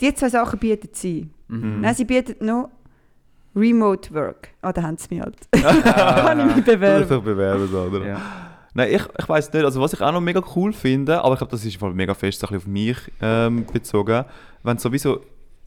[0.00, 1.28] die zwei Sachen bieten sie.
[1.46, 1.82] Mhm.
[1.82, 2.70] Nein, sie bieten noch
[3.56, 4.48] Remote Work.
[4.62, 5.36] Ah, da haben sie mich halt.
[5.52, 7.00] Kann ich mich Du bewerben.
[7.00, 8.06] dich doch bewerben, so, oder?
[8.06, 8.20] Ja.
[8.74, 9.64] Nein, ich, ich weiß nicht.
[9.64, 12.12] Also was ich auch noch mega cool finde, aber ich glaube, das ist voll mega
[12.14, 14.24] fest so ein bisschen auf mich ähm, bezogen,
[14.64, 15.20] wenn sowieso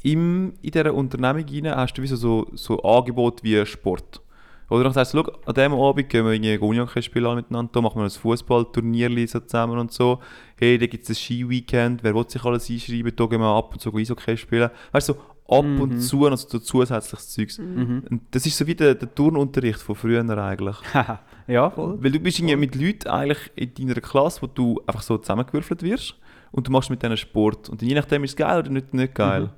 [0.04, 4.21] im, in dieser Unternehmung rein hast du wieso so, so Angebote wie Sport.
[4.69, 7.80] Oder dann sagst du, schau, an diesem Abend gehen wir irgendwie Gunjacke spielen miteinander, da
[7.80, 10.19] machen wir ein Fußballturnier so zusammen und so.
[10.58, 13.71] Hey, da gibt es ein Ski-Weekend, wer will sich alles einschreiben, da gehen wir ab
[13.71, 14.69] und zu Eishockey spielen.
[14.91, 17.57] Weißt du, so ab und zu noch so zusätzliches Zeugs.
[17.57, 18.03] Mhm.
[18.10, 20.75] Und das ist so wie der, der Turnunterricht von früher eigentlich.
[21.47, 21.97] ja, voll.
[22.01, 25.81] Weil du bist irgendwie mit Leuten eigentlich in deiner Klasse, wo du einfach so zusammengewürfelt
[25.83, 26.15] wirst
[26.51, 27.69] und du machst mit denen Sport.
[27.69, 29.43] Und je nachdem ist es geil oder nicht, nicht geil.
[29.43, 29.49] Mhm.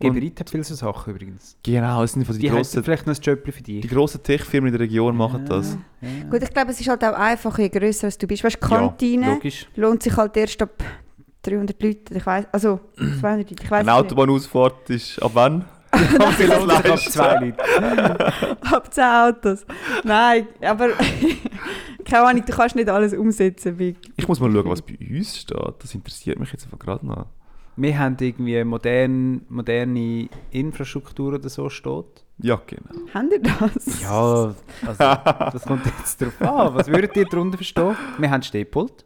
[0.00, 1.56] Geberit hat viele so Sachen übrigens.
[1.64, 3.80] Genau, es sind von die, Die grossen, vielleicht noch ein Jobchen für dich.
[3.80, 5.76] die grossen Tech-Firmen in der Region machen das.
[6.30, 8.44] Gut, ich glaube, es ist halt auch einfach, je grösser als du bist.
[8.44, 9.66] Weißt du, Ja, Kantine Logisch.
[9.74, 10.84] lohnt sich halt erst ab
[11.42, 12.16] 300 Leuten.
[12.16, 15.64] Ich weiß, also 200 Leute, ich weiß Eine Autobahnausfahrt ist ab wann?
[15.90, 18.26] Kann sich das Ab zwei Leute.
[18.70, 19.66] Ab 10 Autos.
[20.04, 20.90] Nein, aber
[22.04, 23.78] keine Ahnung, du kannst nicht alles umsetzen.
[23.78, 25.74] Wie Ich muss mal schauen, was bei uns steht.
[25.78, 27.26] Das interessiert mich jetzt einfach gerade noch.
[27.76, 32.24] Wir haben irgendwie modern, moderne Infrastruktur oder so steht.
[32.40, 32.90] Ja, genau.
[33.14, 34.02] haben ihr das?
[34.02, 34.54] Ja,
[34.86, 36.74] also, das kommt jetzt darauf an.
[36.74, 37.96] Was würdet ihr darunter verstehen?
[38.18, 39.04] Wir haben Stehpult.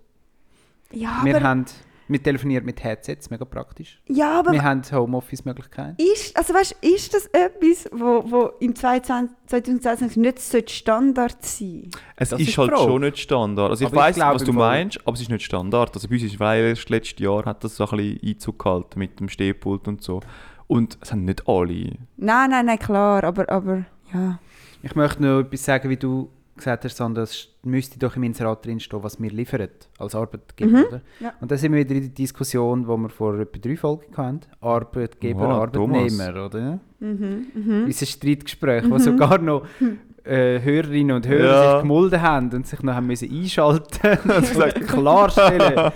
[0.91, 1.65] Ja, Wir, aber, haben,
[2.13, 4.01] wir telefonieren mit Headsets, mega praktisch.
[4.09, 5.97] ja, aber Wir haben Homeoffice-Möglichkeiten.
[5.99, 12.31] ist, also weißt, ist das etwas, wo, wo im 22 2022 nicht Standard sein Es
[12.31, 13.71] Das ist, ist halt schon nicht Standard.
[13.71, 15.95] Also ich weiß, was du meinst, aber es ist nicht Standard.
[15.95, 19.21] Also bei uns ist, erst letztes Jahr hat das so ein bisschen Einzug gehalten mit
[19.21, 20.21] dem Stehpult und so.
[20.67, 21.93] Und es haben nicht alle.
[22.17, 24.39] Nein, nein, nein, klar, aber, aber ja.
[24.83, 28.65] Ich möchte noch etwas sagen, wie du gesagt hast, Sandra, es müsste doch im Inserat
[28.67, 30.71] drinstehen, was wir liefern als Arbeitgeber.
[30.79, 31.01] Mhm, Oder?
[31.21, 31.33] ja.
[31.41, 34.41] Und da sind wir wieder in der Diskussion, die wir vor etwa drei Folgen hatten.
[34.61, 36.81] Arbeitgeber, Wow, Arbeitnehmer, oder?
[37.01, 37.85] Mhm, mhm.
[37.87, 39.67] Unser Streitgespräch, wo sogar noch
[40.25, 41.73] äh, Hörerinnen und Hörer Ja.
[41.73, 45.91] sich gemulden haben und sich noch haben müssen einschalten und klarstellen.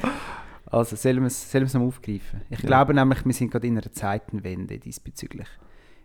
[0.68, 2.42] Also sollen wir es sollen wir es noch aufgreifen?
[2.50, 2.66] Ich Ja.
[2.66, 5.46] glaube nämlich, wir sind gerade in einer Zeitenwende diesbezüglich.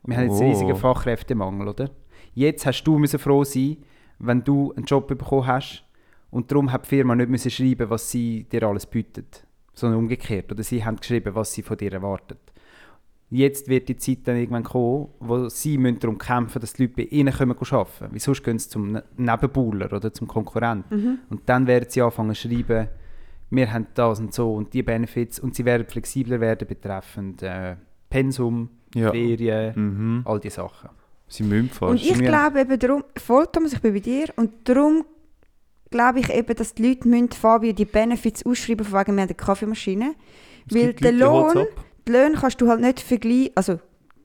[0.04, 0.42] Wir haben jetzt Oh.
[0.42, 1.90] einen riesigen Fachkräftemangel, oder?
[2.34, 3.78] Jetzt hast du müssen froh sein,
[4.24, 5.84] wenn du einen Job bekommen hast
[6.30, 10.52] und darum hat die Firma nicht müssen schreiben, was sie dir alles bietet, sondern umgekehrt.
[10.52, 12.40] Oder sie haben geschrieben, was sie von dir erwartet.
[13.30, 16.96] Jetzt wird die Zeit dann irgendwann kommen, wo sie müssen darum kämpfen dass die Leute
[16.98, 21.20] bei ihnen arbeiten Weil sonst gehen sie zum Ne- Nebenbuhler oder zum Konkurrenten.
[21.30, 22.90] Und dann werden sie anfangen zu schreiben,
[23.50, 27.76] wir haben das und so und die Benefits und sie werden flexibler werden betreffend äh,
[28.10, 29.12] Pensum, Ja.
[29.12, 30.22] Ferien, Mhm.
[30.26, 30.90] all diese Sachen.
[31.32, 31.82] Sie müssen fast.
[31.91, 35.06] Und ich mir- glaube eben darum, voll Thomas, ich bin bei dir, und darum
[35.89, 39.30] glaube ich eben, dass die Leute müssen Fabio die Benefits ausschreiben, von wegen wir haben
[39.30, 40.13] eine Kaffeemaschine.
[40.70, 41.65] Es Weil Leute, holt's Lohn,
[42.08, 43.80] die Löhne kannst du halt nicht vergleichen, also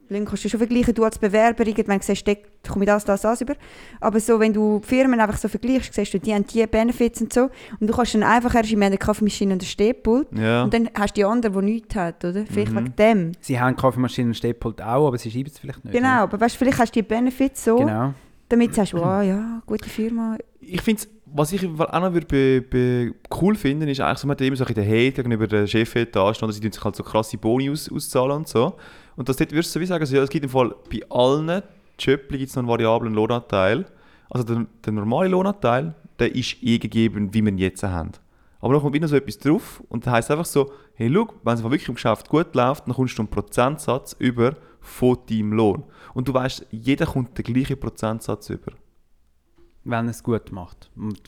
[0.08, 2.40] Kannst du schon vergleichen, du als Bewerber, irgendwann siehst du, da
[2.72, 3.54] komme ich das, das, das über.
[4.00, 7.20] Aber so, wenn du die Firmen einfach so vergleichst, siehst du, die haben die Benefits
[7.20, 7.48] und so.
[7.80, 10.28] Und du kannst dann einfach erst, wir haben eine Kaffeemaschine und einen Stehpult.
[10.36, 10.64] Ja.
[10.64, 12.44] Und dann hast du die andere, die nichts hat, oder?
[12.46, 12.76] Vielleicht Mhm.
[12.76, 13.32] wegen dem.
[13.40, 15.92] Sie haben Kaffeemaschinen und Stehpult auch, aber sie schreiben es vielleicht nicht.
[15.94, 18.14] Genau, aber weißt, vielleicht hast du die Benefits so, Genau.
[18.48, 20.36] damit du sagst, wow, ja, gute Firma.
[20.60, 21.02] ich finde
[21.34, 24.64] was ich auch noch be, be cool finden, ist eigentlich so, man hat immer so
[24.64, 27.68] ein bisschen den Hate gegenüber der Chefetage, und sie tun sich halt so krasse Boni
[27.68, 28.74] aus, auszahlen und so.
[29.16, 31.00] Und das dort würdest du so wie sagen, also, ja, es gibt im Fall bei
[31.10, 31.62] allen
[31.98, 33.86] Jobs gibt es noch einen variablen Lohnanteil.
[34.28, 38.12] Also der, der normale Lohnanteil, der ist eh gegeben, wie wir ihn jetzt haben.
[38.60, 41.54] Aber dann kommt wieder so etwas drauf und das heisst einfach so, hey, schau, wenn
[41.54, 45.84] es wirklich im Geschäft gut läuft, dann kommst du einen Prozentsatz über von deinem Lohn.
[46.14, 48.72] Und du weißt, jeder kommt den gleichen Prozentsatz über.
[49.84, 50.90] Wenn er es gut macht.
[50.96, 51.20] Und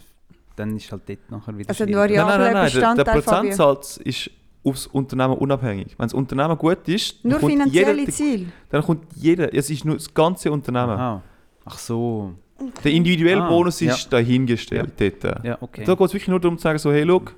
[0.56, 3.22] dann ist halt dort nachher wieder Also ein variabler Der, der Bestandteil, Fabio.
[3.22, 4.30] Prozentsatz ist
[4.64, 5.94] aufs Unternehmen unabhängig.
[5.98, 8.46] Wenn das Unternehmen gut ist, dann Nur kommt, finanzielle jeder, Ziele.
[8.70, 10.90] dann kommt jeder, es ist nur das ganze Unternehmen.
[10.92, 11.22] Aha.
[11.64, 12.34] Ach so.
[12.82, 13.92] Der individuelle Ah, Bonus ja.
[13.94, 15.44] ist dahingestellt dort.
[15.44, 15.84] Ja, okay.
[15.84, 17.34] Da geht es wirklich nur darum zu sagen, so, hey, look,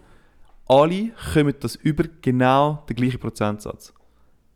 [0.67, 3.93] alle kommen das über genau den gleichen Prozentsatz.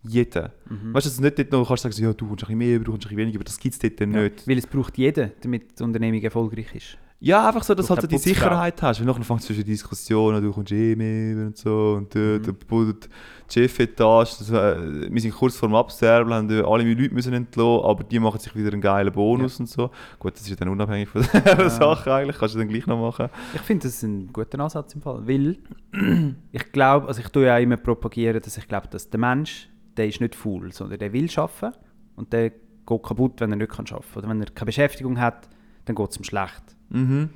[0.07, 0.53] Jeder.
[0.68, 0.92] Mhm.
[0.94, 2.59] Weißt du, dass du nicht dort noch kannst sagen, so, ja, du kommst ein bisschen
[2.59, 4.46] mehr du kommst ein bisschen weniger über, das gibt es dort Ja, nicht.
[4.48, 6.98] Weil es braucht jeder, damit die Unternehmung erfolgreich ist.
[7.25, 8.19] Ja, einfach so, dass halt so die.
[8.19, 9.01] Sicherheit hast.
[9.01, 11.95] Weil nachher fängt es zwischen Diskussionen, du kommst eh mehr und so.
[11.97, 12.43] Und äh, Mhm.
[12.43, 13.09] der, der,
[13.51, 17.83] Chefetage, das, äh, wir sind kurz vor dem Absterben, haben äh, alle Leute müssen entlassen,
[17.83, 19.91] aber die machen sich wieder einen geilen Bonus und so.
[20.19, 23.01] Gut, das ist ja dann unabhängig von der Sache eigentlich, kannst du dann gleich noch
[23.01, 23.31] machen.
[23.55, 25.57] Ich finde das ein guter Ansatz im Fall, weil
[26.53, 29.71] ich glaube, also ich tue ja auch immer propagieren, dass ich glaube, dass der Mensch,
[29.97, 31.79] der ist nicht faul, sondern der will arbeiten
[32.17, 35.49] und der geht kaputt, wenn er nicht kann arbeiten Oder wenn er keine Beschäftigung hat,
[35.87, 36.74] dann geht es ihm schlecht.
[36.90, 37.31] Mhm.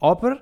[0.00, 0.38] Aber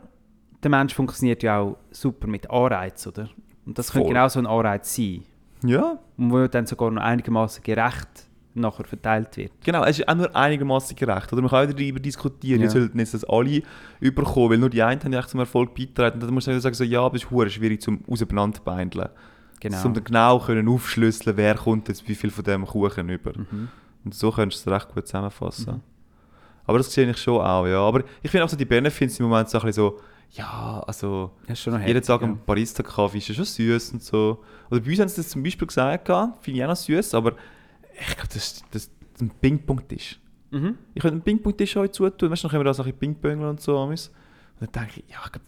[0.63, 3.29] der Mensch funktioniert ja auch super mit Anreiz, oder?
[3.67, 4.15] Und das könnte Voll.
[4.15, 5.23] genau so ein Anreiz sein,
[5.65, 8.09] Ja, und wo dann sogar noch einigermaßen gerecht
[8.55, 9.53] nachher verteilt wird.
[9.63, 9.85] genau.
[9.85, 11.33] Es ist auch nur einigermaßen gerecht.
[11.33, 12.65] Oder man kann auch darüber diskutieren, Ja.
[12.65, 13.63] jetzt sollten jetzt das alle
[14.01, 16.15] überkommen, weil nur die einen haben ja echt zum Erfolg beitragen.
[16.15, 19.11] Und dann musst du sagen, so, ja, aber es ist schwierig zum auseinanderbeindeln.
[19.61, 19.85] Genau.
[19.87, 23.33] Um dann genau können aufschlüsseln, wer kommt jetzt wie viel von dem Kuchen über.
[23.39, 23.69] Mhm.
[24.05, 25.81] Und so könntest du es recht gut zusammenfassen.
[26.69, 27.81] Aber das sehe ich schon auch, ja.
[27.81, 30.01] Aber ich finde auch so die Benefits im Moment so ein bisschen so,
[30.33, 32.27] ja, also Das jeden herzig, Tag ja.
[32.27, 34.45] ein Barista-Kaffee ist ja schon süß und so.
[34.71, 36.07] Oder bei uns haben sie das zum Beispiel gesagt,
[36.43, 37.33] finde ich auch noch süß, aber
[37.99, 40.21] ich glaube, das, das ein Ping-Pong-Tisch.
[40.51, 40.77] Mhm.
[40.93, 43.49] Ich könnte einen Ping-Pong-Tisch euch zutun, weißt du, dann können wir da so ein Ping-Pongeln
[43.49, 43.81] und so.
[43.81, 43.99] Und
[44.61, 45.43] dann denke ich, ja, ich glaub,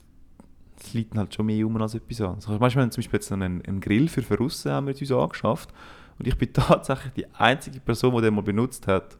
[0.83, 2.35] es liegt halt schon mehr um als etwas an.
[2.37, 5.12] Also, manchmal haben wir zum Beispiel jetzt einen, einen Grill für Verrussen haben wir uns
[5.12, 5.70] angeschafft.
[6.18, 9.18] Und ich bin tatsächlich die einzige Person, die den mal benutzt hat,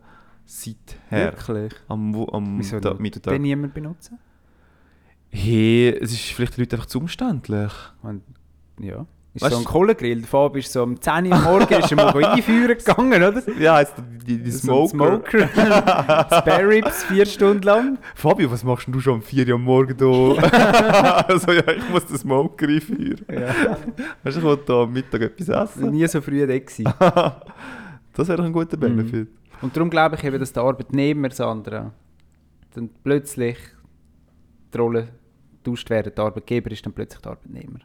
[0.51, 0.99] seither.
[1.11, 1.73] Wirklich?
[1.89, 3.33] Am, am Wieso tut Mittag.
[3.33, 4.19] den niemand benutzen?
[5.31, 7.73] Hey, es ist vielleicht den Leuten einfach zu umständlich.
[8.03, 8.23] Und,
[8.81, 9.07] ja.
[9.33, 9.97] Ist Weißt so ein.
[9.97, 13.43] Der Fab ist so um 10 Uhr am Morgen ist er mal einführen gegangen, oder?
[13.61, 15.49] Ja, jetzt die, die, die So Smoker.
[15.49, 16.27] Smoker.
[16.27, 17.99] Spare Ribs vier Stunden lang.
[18.17, 21.23] Fabio, was machst du schon um 4 Uhr am Morgen da?
[21.29, 23.25] also ja, ich muss den Smoker einführen.
[23.31, 23.77] Ja.
[24.25, 25.93] Weißt du, ich wollte da am Mittag etwas essen.
[25.93, 26.93] Nie so früh da gewesen.
[28.13, 29.29] Das wäre doch ein guter Benefit.
[29.63, 31.93] Und darum glaube ich eben, dass der Arbeitnehmer, Sandra,
[32.75, 33.59] dann plötzlich
[34.73, 35.09] die Rolle
[35.63, 36.13] getauscht werden.
[36.17, 37.81] Der Arbeitgeber ist dann plötzlich der Arbeitnehmer.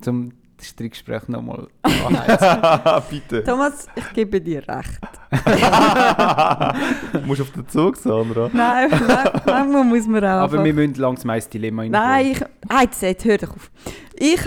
[0.00, 3.02] Zum Streitgespräch nochmal anheizen.
[3.10, 3.44] Bitte.
[3.44, 4.98] Thomas, ich gebe dir recht.
[7.12, 8.50] Du musst auf den Zug, Sandra.
[8.52, 10.28] Nein, nein, manchmal muss man auch.
[10.28, 12.42] Aber einfach- wir müssen langsam ins Dilemma Nein, ich.
[12.68, 13.70] Ah, jetzt, jetzt hör doch auf.
[14.14, 14.40] Ich,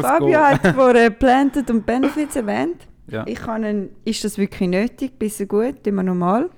[0.00, 2.86] Fabio hat vorher Planted und Benefits erwähnt.
[3.10, 3.24] Ja.
[3.26, 5.18] Ich kann einen, ist das wirklich nötig?
[5.18, 6.50] Bisschen gut, immer normal.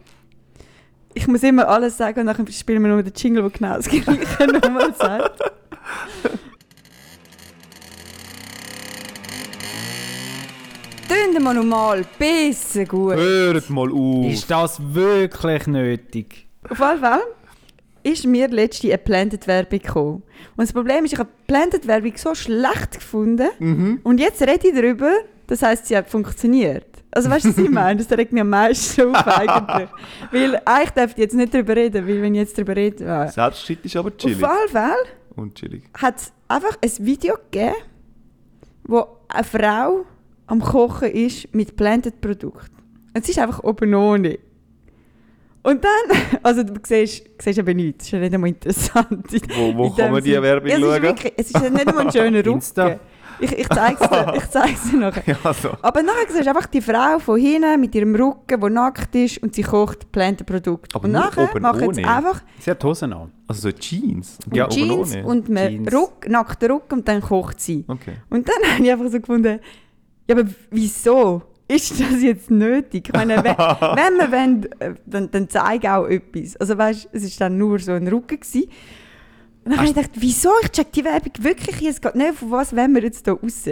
[1.14, 3.88] Ich muss immer alles sagen und dann spielen wir nur den Jingle, der genau das
[3.88, 5.40] Gleiche nochmal sagt.
[11.08, 13.14] Tönt mal normal, bisschen gut.
[13.14, 14.26] Hört mal auf.
[14.26, 16.46] Ist das wirklich nötig?
[16.68, 17.20] Auf jeden Fall
[18.02, 20.22] ist mir letzte eine Planted-Werbung gekommen.
[20.56, 23.48] Und das Problem ist, ich habe Planted-Werbung so schlecht gefunden.
[23.58, 24.00] Mhm.
[24.02, 25.12] Und jetzt rede ich darüber,
[25.50, 26.86] das heisst, sie hat funktioniert.
[27.10, 28.02] Also weißt du, was ich meine?
[28.02, 29.88] Das regt mich am meisten auf eigentlich.
[30.30, 33.04] Weil eigentlich darf ich jetzt nicht darüber reden, weil wenn ich jetzt darüber rede...
[33.04, 33.28] Ja.
[33.28, 34.38] Selbstschritt ist aber Auf chillig.
[34.38, 34.96] jeden Fall
[35.36, 35.82] Und chillig.
[36.00, 37.74] hat es einfach ein Video gegeben,
[38.84, 40.04] wo eine Frau
[40.46, 42.70] am Kochen ist mit Blended Produkt.
[43.12, 44.38] Es ist einfach oben ohne.
[45.62, 49.26] Und dann, also du siehst, siehst eben nichts, das ist ja nicht einmal interessant.
[49.56, 50.42] Wo, wo kann man die Sinn.
[50.42, 51.02] Werbung ja, es ist schauen?
[51.02, 52.46] wirklich, Es ist ja nicht einmal ein schöner.
[52.46, 53.00] Rücken.
[53.40, 55.22] Ich, ich zeige es dir, ich zeig's dir nachher.
[55.44, 55.70] Ja, so.
[55.82, 59.38] Aber nachher siehst du einfach die Frau von hinten mit ihrem Rücken, die nackt ist
[59.42, 60.94] und sie kocht Blended Produkt.
[60.94, 63.32] Aber und nachher oben machen sie einfach Sie hat Hosen an.
[63.46, 64.38] Also so Jeans.
[64.46, 65.24] und Ja, Jeans ohne.
[65.24, 65.94] und man Jeans.
[65.94, 67.84] Ruck, nackten Rücken und dann kocht sie.
[67.88, 68.14] Okay.
[68.28, 69.60] Und dann habe ich einfach so gefunden,
[70.28, 71.42] ja, aber wieso?
[71.66, 73.08] Ist das jetzt nötig?
[73.08, 76.56] Ich meine, wenn, wenn wir wollen, äh, dann, dann zeige auch etwas.
[76.56, 78.40] Also weißt, es war dann nur so ein Rücken.
[78.40, 78.68] Gewesen.
[79.64, 80.50] Und dann habe ich gedacht, wieso?
[80.62, 82.34] Ich check die Werbung wirklich jetzt gerade nicht.
[82.34, 83.64] Von was wollen wir jetzt hier raus?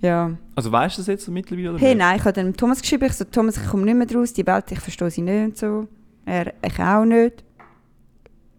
[0.00, 0.32] Ja.
[0.56, 1.98] Also weißt du das jetzt so mittlerweile oder Hey, nicht?
[1.98, 4.46] nein, ich habe dann Thomas geschrieben, ich so, Thomas, ich komme nicht mehr draus, die
[4.46, 5.88] Welt, ich verstehe sie nicht und so.
[6.24, 7.44] Er, ich auch nicht.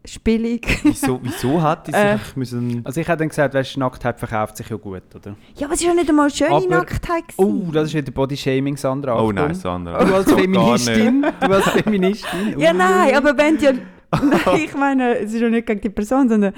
[0.05, 0.79] Spielig.
[0.83, 2.17] Wieso, wieso hat die sich Äh.
[2.35, 2.81] müssen...
[2.83, 5.37] Also ich hätte dann gesagt, weißt, du, Nacktheit verkauft sich ja gut, oder?
[5.55, 7.23] ja, aber es war ja nicht einmal eine schöne Aber- Nacktheit.
[7.37, 7.71] Oh, gewesen.
[7.71, 9.21] das ist wieder Bodyshaming, Sandra.
[9.21, 10.03] Oh nein, Sandra.
[10.03, 10.55] Du als So gar nicht.
[10.85, 12.59] Feministin, du als Feministin.
[12.59, 13.71] Ja, nein, aber wenn du ja.
[14.45, 16.53] Nein, ich meine, es ist ja nicht gegen die Person, sondern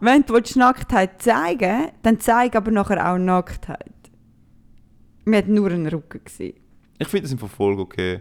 [0.00, 3.90] wenn du Nacktheit zeigen dann zeig aber nachher auch Nacktheit.
[5.24, 6.54] Wir hatten nur einen Rücken gesehen.
[6.98, 8.20] Ich finde das im Verfolg okay.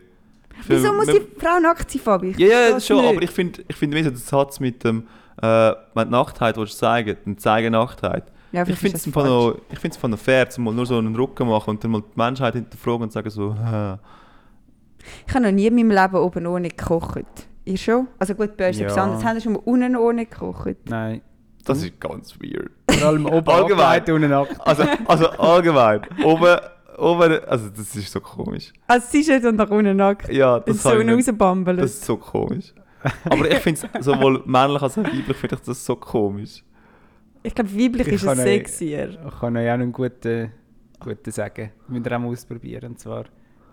[0.61, 2.29] Ich Wieso muss man- die Frau nackt sein, Fabi?
[2.29, 3.23] Ich Ja, ja, schon, es aber nicht.
[3.23, 5.07] ich finde ich find den Satz mit dem,
[5.41, 5.45] äh,
[5.93, 8.31] wenn du Nacktheit willst zeigen, dann zeige Nacktheit.
[8.51, 10.97] ja, ich finde es von noch, ich find's von noch fair, zum mal nur so
[10.97, 13.95] einen Rücken machen und dann mal die Menschheit hinterfragen und sagen so, hä.
[15.27, 17.25] Ich habe noch nie in meinem Leben oben ohne gekocht.
[17.65, 18.07] Ihr schon?
[18.19, 18.85] Also gut, bei uns Ja.
[18.85, 19.23] etwas anderes.
[19.23, 20.75] Haben Sie schon mal unten ohne gekocht?
[20.89, 21.21] Nein,
[21.65, 22.71] das ist ganz weird.
[22.89, 24.29] vor allem oben Allgemein.
[24.29, 24.59] nackt.
[24.67, 26.57] Also, also allgemein, oben,
[26.97, 28.73] oben, also das ist so komisch.
[28.87, 30.29] Also sie ist jetzt nach unten nackt.
[30.29, 31.77] Ja, das, so hab ich nicht- rausbambeln.
[31.77, 32.73] das ist so komisch.
[33.29, 36.63] Aber ich finde es sowohl männlich als auch weiblich finde ich das so komisch.
[37.43, 39.09] Ich glaube, weiblich Ich ist es sexier.
[39.09, 40.51] Ich kann euch auch noch einen guten,
[40.99, 41.71] guten sagen.
[41.89, 42.91] Müsst ihr auch mal ausprobieren.
[42.91, 43.25] Und zwar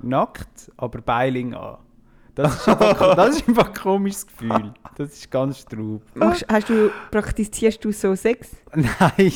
[0.03, 1.77] nackt, aber Beiling an.
[2.35, 4.73] Das ist einfach, das ist einfach ein komisches Gefühl.
[4.97, 6.03] Das ist ganz straub.
[6.15, 8.51] Machst, hast du, praktizierst du so Sex?
[8.75, 9.33] Nein.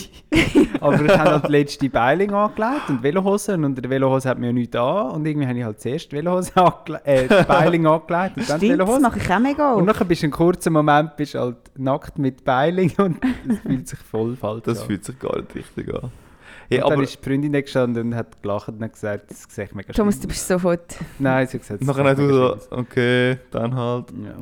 [0.81, 3.55] aber ich habe halt letzte die Beiling angelegt und Velohose.
[3.55, 5.11] Und unter der Velohose hat mir ja nichts an.
[5.13, 8.59] Und irgendwie habe ich halt zuerst die Velohose angelegt, äh, die Beiling angelegt und dann
[8.59, 9.01] Stimmt, das Velohose.
[9.01, 12.45] mache ich auch mega Und nachher bist du einen kurzen Moment bist halt nackt mit
[12.45, 14.87] Beiling und es fühlt sich voll falsch Das an.
[14.87, 16.11] fühlt sich gar nicht richtig an.
[16.65, 19.31] Und Hey, dann aber ist die Freundin da gestanden und hat gelacht und hat gesagt,
[19.31, 20.97] das sehe ich mega Thomas, du bist sofort...
[21.19, 24.07] Nein, sie hat gesagt, nachher ich du so, okay, dann halt.
[24.11, 24.35] Ja.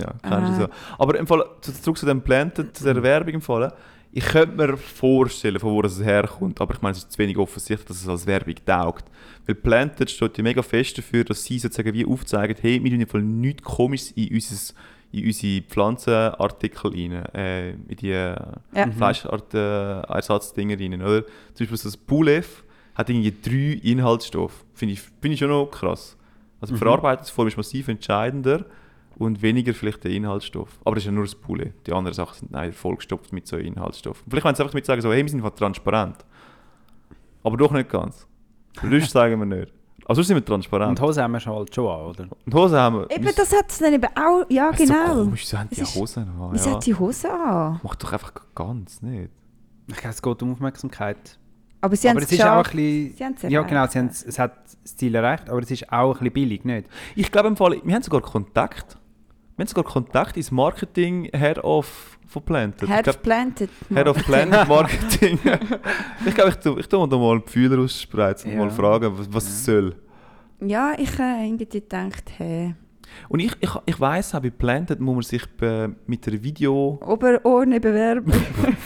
[0.00, 0.68] Ja, kennst du so.
[0.98, 3.72] Aber im Fall, zu- zurück zu dem Planted, zu der Werbung im Fall.
[4.12, 7.36] Ich könnte mir vorstellen, von wo es herkommt, aber ich meine, es ist zu wenig
[7.38, 9.04] offensichtlich, dass es als Werbung taugt.
[9.46, 13.00] Weil Planted steht ja mega fest dafür, dass sie sozusagen wie aufzeigen, hey, wir tun
[13.00, 14.74] im Fall nichts Komisches in, unser,
[15.12, 18.34] in unsere Pflanzenartikel rein, äh, in die äh,
[18.74, 18.86] Ja.
[18.90, 21.22] Fleischersatzdinger rein, oder?
[21.24, 21.32] Zum
[21.66, 22.44] Beispiel so das Poulet
[22.94, 24.64] hat irgendwie drei Inhaltsstoffe.
[24.74, 26.16] Finde ich, finde ich schon noch krass.
[26.60, 26.84] Also die Mhm.
[26.84, 28.64] Verarbeitungsform ist massiv entscheidender
[29.16, 30.78] und weniger vielleicht der Inhaltsstoff.
[30.84, 31.72] Aber das ist ja nur das Poulet.
[31.86, 34.24] Die anderen Sachen sind nein, vollgestopft mit so Inhaltsstoffen.
[34.28, 36.24] Vielleicht wollen sie einfach damit sagen, so, hey, wir sind einfach transparent.
[37.42, 38.26] Aber doch nicht ganz.
[38.82, 39.72] Lust sagen wir nicht.
[40.10, 40.90] Also sind wir transparent.
[40.90, 42.26] Und Hose haben wir schon halt schon an, oder?
[42.44, 43.10] Und Hosen haben wir.
[43.16, 44.44] Eben, das hat es dann eben auch...
[44.48, 45.14] Ja, Das ist So genau.
[45.14, 46.48] komisch, so haben die Es ist- Hosen an.
[46.52, 46.74] Wieso Ja.
[46.74, 47.80] hat sie Hose an?
[47.82, 49.30] Mach doch einfach ganz nicht.
[49.86, 51.38] Ich glaube, es geht um Aufmerksamkeit.
[51.80, 53.14] Aber sie haben aber es es ist auch ein bisschen...
[53.16, 53.68] Sie haben es Ja, erreicht.
[53.68, 56.64] genau, sie haben, es hat das Ziel erreicht, aber es ist auch ein bisschen billig,
[56.64, 56.88] nicht?
[57.14, 58.98] Ich glaube im Fall, wir haben sogar Kontakt.
[59.60, 62.88] Wir haben sogar Kontakt ins Marketing Head of von Planted.
[62.88, 63.68] Head of Planted.
[63.92, 65.38] Head of Planet Marketing.
[66.24, 68.64] ich glaube, ich tue, ich tue da mal die Fühler ausspreizen und Ja.
[68.64, 69.94] mal fragen, was, was es soll.
[70.60, 72.74] Ja, ich äh, irgendwie gedacht, hey.
[73.28, 76.98] Und ich, ich, ich weiss auch, bei Planted muss man sich be, mit einem Video...
[77.04, 78.32] Ober ohne bewerben.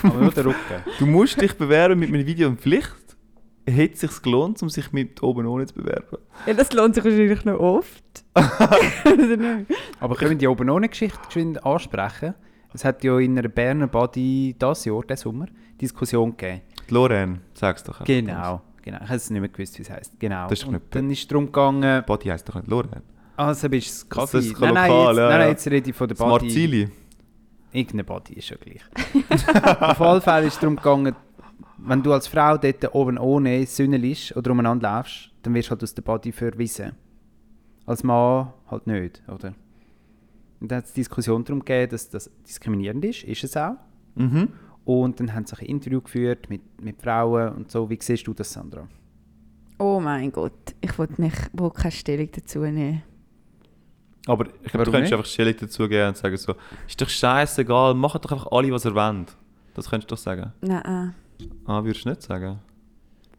[0.02, 0.56] Aber nur der Rücken.
[0.98, 2.90] Du musst dich bewerben mit einem Video und vielleicht
[3.66, 6.18] hätte es sich gelohnt, um sich mit oben ohne zu bewerben.
[6.46, 8.24] ja, das lohnt sich wahrscheinlich noch oft.
[10.00, 12.34] Aber können wir die oben ohne Geschichte geschwind ansprechen?
[12.72, 15.46] Es hat ja in einer Berner Body dieses Jahr, diesen Sommer,
[15.80, 16.62] Diskussion gegeben.
[16.88, 17.94] Die Lorraine, sag's doch.
[17.94, 18.04] einfach.
[18.06, 18.98] Genau, genau.
[18.98, 20.18] Ich habe es nicht mehr gewusst, wie es heisst.
[20.18, 20.48] Genau.
[20.48, 23.02] Das ist Und nicht- dann ist es darum gegangen, Body heisst doch nicht Lorraine.
[23.36, 24.36] also bist du das Kaffee.
[24.38, 25.48] Das ist nein, nein, lokal, jetzt, ja, nein, nein, ja.
[25.48, 26.48] jetzt rede ich von der Body.
[26.48, 26.88] Zili.
[27.72, 28.82] Irgendeine Body ist schon gleich.
[29.80, 31.14] Auf alle Fälle ist es darum gegangen,
[31.78, 35.82] wenn du als Frau dort oben ohne sünnelst oder umeinander läufst, dann wirst du halt
[35.82, 36.92] aus der Body verwiesen.
[37.86, 39.54] Als Mann halt nicht, oder?
[40.60, 43.24] Und dann hat es Diskussion darum gegeben, dass das diskriminierend ist.
[43.24, 43.76] Ist es auch.
[44.14, 44.48] Mhm.
[44.84, 47.88] Und dann haben sie ein Interview geführt mit, mit Frauen und so.
[47.88, 48.86] Wie siehst du das, Sandra?
[49.78, 53.02] Oh mein Gott, ich wollte nicht, will keine Stellung dazu nehmen.
[54.26, 55.12] Aber ich glaube, du könntest nicht?
[55.12, 56.54] einfach Stellung dazu geben und sagen so,
[56.86, 59.36] ist doch scheißegal, macht doch einfach alle, was ihr wollt.
[59.74, 60.52] Das könntest du doch sagen.
[60.60, 61.14] Nein.
[61.66, 62.58] Ah, würdest du nicht sagen?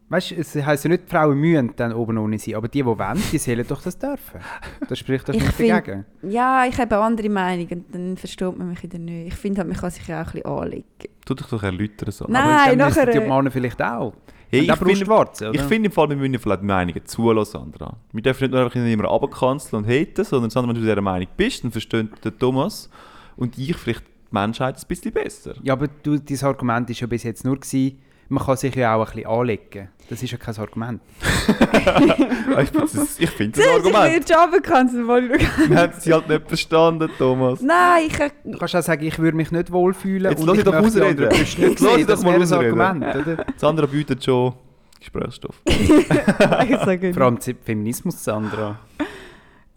[0.08, 2.78] weißt du, es heisst ja nicht, die Frauen müssen dann oben ohne sein, aber die,
[2.78, 4.40] die wollen, die sollen doch das dürfen.
[4.88, 6.04] Das spricht doch Ich nicht find- dagegen.
[6.22, 9.28] Ja, ich habe eine andere Meinung und dann versteht man mich wieder nicht.
[9.28, 10.84] Ich finde, halt, man kann sich ja auch ein bisschen anlegen.
[11.24, 12.10] Tu dich doch erläutern.
[12.12, 12.26] So.
[12.28, 12.42] Nein.
[12.44, 14.12] aber dann nachher, die Männer vielleicht auch.
[14.48, 15.50] Hey, ich finde-?
[15.52, 17.96] Ich finde im Fall, wir müssen vielleicht die Meinungen zulassen, Sandra.
[18.12, 21.26] Wir dürfen nicht nur einfach immer runterkanzeln und haten, sondern Sandra, wenn du dieser Meinung
[21.36, 22.88] bist, dann versteht der Thomas
[23.36, 25.54] und ich vielleicht die Menschheit ein bisschen besser.
[25.62, 27.98] Ja, aber du, dein Argument war ja bis jetzt nur, gewesen,
[28.28, 29.88] man kann sich ja auch ein bisschen anlegen.
[30.08, 31.00] Das ist ja kein Argument.
[31.22, 34.28] ich finde das, ich Ich Argument.
[34.28, 37.60] will Jobben canceln, wollen wir- Wir haben sie halt nicht verstanden, Thomas.
[37.60, 38.16] Nein, ich...
[38.52, 41.28] Du kannst auch sagen, ich würde mich nicht wohlfühlen Jetzt lass ich ich doch ausreden.
[41.32, 42.80] Jetzt lass ich doch Das mal ein ausreden.
[42.80, 43.46] Argument, oder?
[43.56, 44.54] Sandra bietet schon
[44.98, 45.60] Gesprächsstoff.
[45.66, 46.06] ich
[46.78, 48.78] sage Vor allem Feminismus, Sandra.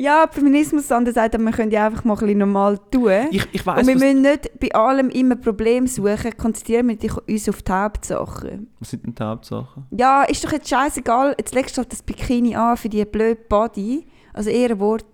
[0.02, 3.12] Ja, Feminismus andere sagt, wir können ja einfach mal ein bisschen normal tun.
[3.32, 6.96] Ich, ich und weiss, wir was, müssen nicht bei allem immer Probleme suchen, konzentrieren wir
[6.96, 8.68] dich- uns auf die Hauptsachen.
[8.80, 9.88] was sind denn die Hauptsachen?
[9.92, 13.36] Ja, ist doch jetzt scheißegal, jetzt legst du halt das Bikini an für die blöde
[13.50, 15.06] Body, also eher Wort.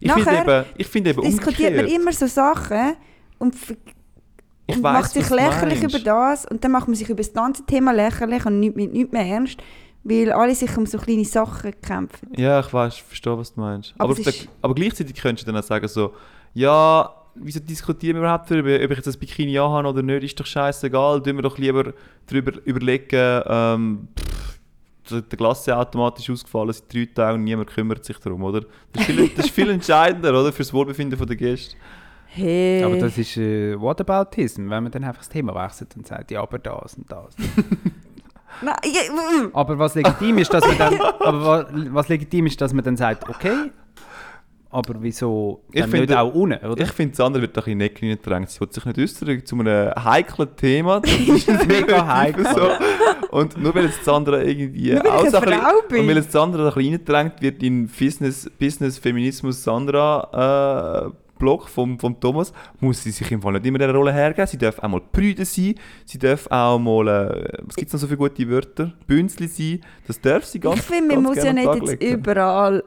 [0.00, 2.00] Ich finde eben, ich finde eben Diskutiert man umgekehrt.
[2.02, 2.94] immer so Sachen
[3.38, 3.54] und,
[4.66, 7.64] und weiss, macht sich lächerlich über das und dann macht man sich über das ganze
[7.64, 9.62] Thema lächerlich und nicht, mit nichts mehr ernst,
[10.04, 12.28] weil alle sich um so kleine Sachen kämpfen.
[12.36, 13.94] Ja, ich weiß, ich verstehe, was du meinst.
[13.98, 14.32] Aber Aber, der,
[14.62, 16.12] aber gleichzeitig könntest du dann auch sagen so,
[16.52, 20.38] ja, wieso diskutieren wir überhaupt darüber, ob ich jetzt das Bikini anhabe oder nicht, ist
[20.38, 21.94] doch scheißegal, tun wir doch lieber
[22.26, 24.60] darüber überlegen, ähm, pff,
[25.10, 28.62] der der Glasseautomat ist ausgefallen seit drei Tagen und niemand kümmert sich darum, oder?
[28.92, 31.76] Das ist viel, das ist viel entscheidender, oder, für das Wohlbefinden der Gäste.
[32.26, 32.82] Hey.
[32.82, 36.42] Aber das ist äh, Whataboutism, wenn man dann einfach das Thema wechselt und sagt, ja,
[36.42, 37.36] aber das und das.
[38.62, 42.72] Nein, ja, Aber was legitim ist, dass man dann, aber wa- was legitim ist, dass
[42.72, 43.70] man dann sagt, okay,
[44.70, 46.82] aber wieso Ich dann nicht finde- auch unten, oder?
[46.82, 48.50] Ich finde, das andere wird doch in den Neck hineingedrängt.
[48.50, 51.00] Sie will sich nicht äußern zu einem heiklen Thema.
[51.00, 51.10] Das
[51.48, 52.44] ist Mega heikel.
[52.44, 52.70] So.
[53.30, 55.22] Und nur weil jetzt das andere irgendwie auch
[55.88, 56.00] bin.
[56.00, 61.23] Und weil jetzt das andere ein bisschen reingedrängt wird in Business, Business Feminismus Sandra äh,
[61.38, 64.46] Blog vom, vom Thomas, muss sie sich im Fall nicht immer dieser Rolle hergeben.
[64.46, 65.74] Sie darf auch mal Brüder sein,
[66.04, 68.92] sie darf auch mal, äh, was gibt es noch so für gute Wörter?
[69.06, 69.80] Bünzli sein.
[70.06, 72.84] Das darf sie ganz ich finde, man muss ja nicht jetzt überall...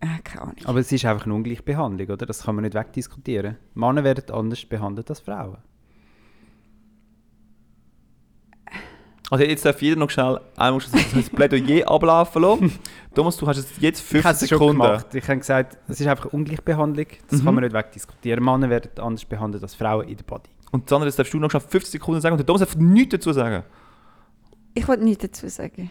[0.00, 0.56] Äh, keine Ahnung.
[0.64, 2.26] Aber es ist einfach eine Ungleichbehandlung, oder?
[2.26, 3.56] Das kann man nicht wegdiskutieren.
[3.74, 5.58] Männer werden anders behandelt als Frauen.
[9.30, 10.80] Also jetzt darf jeder noch schnell einmal
[11.14, 12.78] das Plädoyer ablaufen lassen.
[13.14, 14.82] Thomas, du hast jetzt, jetzt Ich 50 habe es schon Sekunden.
[14.82, 15.06] gemacht.
[15.14, 17.06] Ich habe gesagt, es ist einfach eine Ungleichbehandlung.
[17.30, 17.44] Das Mhm.
[17.46, 18.44] kann man nicht wegdiskutieren.
[18.44, 20.50] Männer werden anders behandelt als Frauen in der Body.
[20.72, 23.12] Und Sandra, jetzt darfst du noch schnell 50 Sekunden sagen und der Thomas darf nichts
[23.12, 23.62] dazu sagen.
[24.74, 25.90] Ich wollte nichts dazu sagen.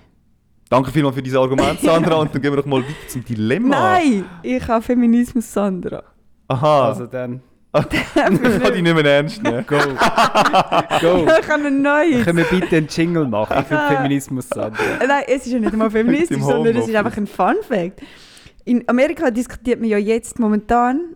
[0.70, 2.16] Danke vielmals für dieses Argument, Sandra.
[2.16, 3.70] und dann gehen wir doch mal weiter zum Dilemma.
[3.70, 6.04] Nein, ich habe Feminismus Sandra.
[6.48, 7.42] Aha, Also dann,
[7.76, 9.66] ich kann dich nicht mehr ernst nehmen.
[9.66, 9.78] go.
[9.78, 11.28] go.
[11.42, 12.24] Ich habe ein neues.
[12.24, 14.84] Können wir bitte einen Jingle machen für den Feminismus, Sandra?
[15.00, 17.56] Äh, Nein, es ist ja nicht einmal feministisch, Im sondern es ist einfach ein Fun
[17.68, 18.02] Fact.
[18.66, 21.16] In Amerika diskutiert man ja jetzt momentan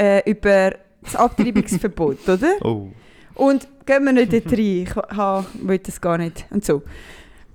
[0.00, 2.52] äh, über das Abtreibungsverbot, oder?
[2.62, 2.88] Oh.
[3.34, 6.82] Und gehen wir nicht dort rein, ich ha, will das gar nicht und so.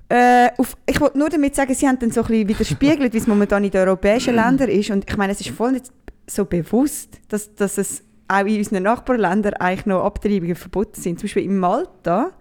[0.09, 3.17] Äh, auf, ich wollte nur damit sagen, sie haben dann so ein bisschen widerspiegelt, wie
[3.17, 4.91] es momentan in den europäischen Ländern ist.
[4.91, 5.85] Und ich meine, es ist voll nicht
[6.27, 11.19] so bewusst, dass, dass es auch in unseren Nachbarländern eigentlich noch Abtreibungen verboten sind.
[11.19, 12.31] Zum Beispiel in Malta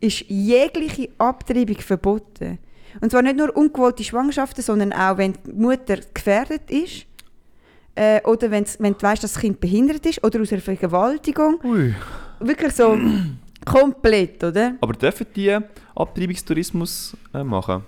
[0.00, 2.58] ist jegliche Abtreibung verboten.
[3.00, 7.06] Und zwar nicht nur ungewollte Schwangerschaften, sondern auch, wenn die Mutter gefährdet ist.
[7.94, 10.22] Äh, oder wenn's, wenn du weißt, dass das Kind behindert ist.
[10.24, 11.58] Oder aus einer Vergewaltigung.
[11.64, 11.94] Ui.
[12.40, 12.98] Wirklich so
[13.64, 14.76] komplett, oder?
[14.80, 15.58] Aber dürfen die
[15.94, 17.82] Abtreibungstourismus äh, machen?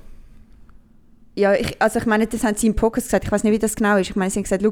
[1.35, 3.59] Ja, ich, also ich meine, das haben sie im Podcast gesagt, ich weiß nicht, wie
[3.61, 4.11] das genau ist.
[4.11, 4.65] Ich meine, sie haben gesagt,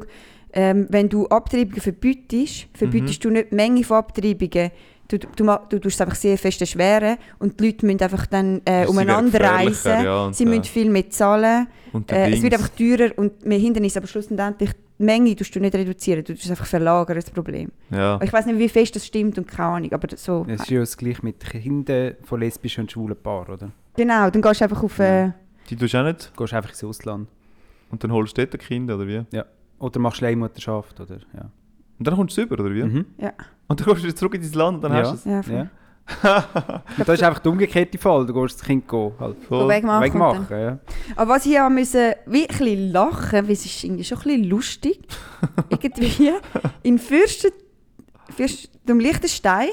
[0.57, 4.71] ähm, wenn du Abtreibungen verbietest, verbietest du nicht die Menge von Abtreibungen.
[5.09, 8.25] Du, du, ma- du tust es einfach sehr fest erschweren und die Leute müssen einfach
[8.25, 10.03] dann äh, umeinander reisen.
[10.03, 11.67] ja, sie äh, müssen viel mehr zahlen.
[12.11, 15.75] Äh, es wird einfach teurer und mehr Hindernis, aber schlussendlich die Menge tust du nicht
[15.75, 17.71] reduzieren, du tust einfach verlagern, das Problem.
[17.91, 18.19] Ja.
[18.21, 20.45] Ich weiß nicht, wie fest das stimmt und keine Ahnung, aber so.
[20.49, 23.71] Es ist ja das gleiche mit Kindern von lesbischen und schwulen Paaren, oder?
[23.95, 24.99] Genau, dann gehst du einfach auf...
[24.99, 25.31] Äh,
[25.69, 27.27] Die tust du auch nicht Du gehst einfach ins Ausland.
[27.91, 29.21] und dann holst du dort ein Kind, oder wie?
[29.79, 31.17] Oder machst Leihmutterschaft, oder?
[31.35, 31.49] Ja.
[31.99, 32.83] Und dann kommst du es über, oder wie?
[32.83, 33.05] Mhm.
[33.67, 35.11] Und dann kommst du wieder zurück in dein Land und dann Ja.
[35.11, 35.47] hast du es.
[35.47, 35.67] ja, ja.
[36.97, 38.25] Und das ist einfach der umgekehrte Fall.
[38.25, 39.43] Du gehst das Kind go, halt.
[39.43, 39.67] Voll.
[39.67, 40.03] wegmachen.
[40.05, 40.47] wegmachen.
[40.49, 40.79] Ja.
[41.17, 44.23] Aber was ich ja müssen, wie ein bisschen lachen, weil es ist irgendwie schon ein
[44.23, 44.99] bisschen lustig.
[45.69, 46.31] irgendwie
[46.83, 47.51] in Fürsten,
[48.33, 49.67] Fürstum Liechtenstein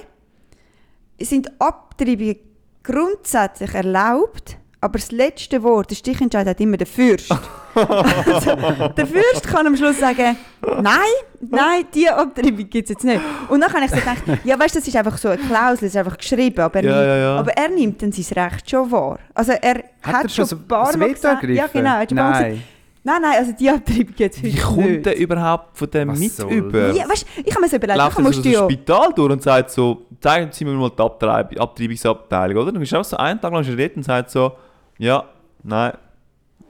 [1.21, 2.37] sind Abtreibungen
[2.83, 7.31] grundsätzlich erlaubt, aber das letzte Wort, der Stichentscheid hat immer der Fürst.
[7.75, 8.55] also,
[8.95, 10.37] der Fürst kann am Schluss sagen,
[10.83, 11.01] nein,
[11.41, 13.19] nein, die Abtreibung gibt es jetzt nicht.
[13.49, 15.89] Und dann habe ich so gedacht, ja weißt du, das ist einfach so eine Klausel,
[15.89, 17.37] das ist einfach geschrieben, aber er, Ja, nimmt, ja, ja.
[17.39, 19.19] aber er nimmt dann sein Recht schon wahr.
[19.33, 22.19] Also er hat, er schon so ein paar Mal gesagt, ja genau, er hat schon
[22.19, 22.65] ein paar Mal gesagt,
[23.05, 23.23] Nein.
[23.23, 25.07] nein, nein, also die Abtreibung gibt es Wie heute kommt nicht.
[25.07, 26.93] der überhaupt von dem Was mit soll über?
[26.93, 28.65] Ja, weißt, ich habe mir so überlegt, Läuft er musst so ja...
[28.65, 32.73] Spital durch und sagt so, zeigen Sie mir mal die Abtreib Abtreibungsabteilung, oder?
[32.73, 34.53] Dann ist auch so einen Tag lang schon dort und sagt so,
[34.99, 35.25] ja,
[35.63, 35.93] nein,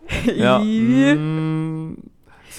[0.36, 1.96] ja, mm,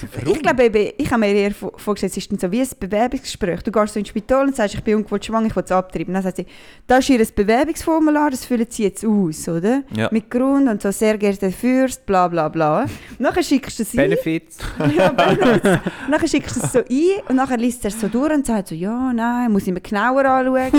[0.00, 2.60] so Ich glaube eben, ich habe mir eher vor- vorgestellt, es ist dann so wie
[2.60, 3.62] ein Bewerbungsgespräch.
[3.62, 6.12] Du gehst so ins Spital und sagst, ich bin ungewollt schwanger, ich will es abtreiben.
[6.14, 6.46] Dann sagt sie,
[6.86, 9.82] da ist ihr Bewerbungsformular, das füllen sie jetzt aus, oder?
[9.94, 10.08] Ja.
[10.12, 12.86] Mit Grund und so, sehr geehrter Fürst, bla bla bla.
[13.18, 13.96] Nachher schickst du es ein.
[13.96, 14.58] Benefits.
[14.96, 15.68] Ja, Benefits.
[16.10, 18.68] nachher schickst du es so ein und nachher liest er es so durch und sagt
[18.68, 20.70] so, ja, nein, muss ich mir genauer anschauen.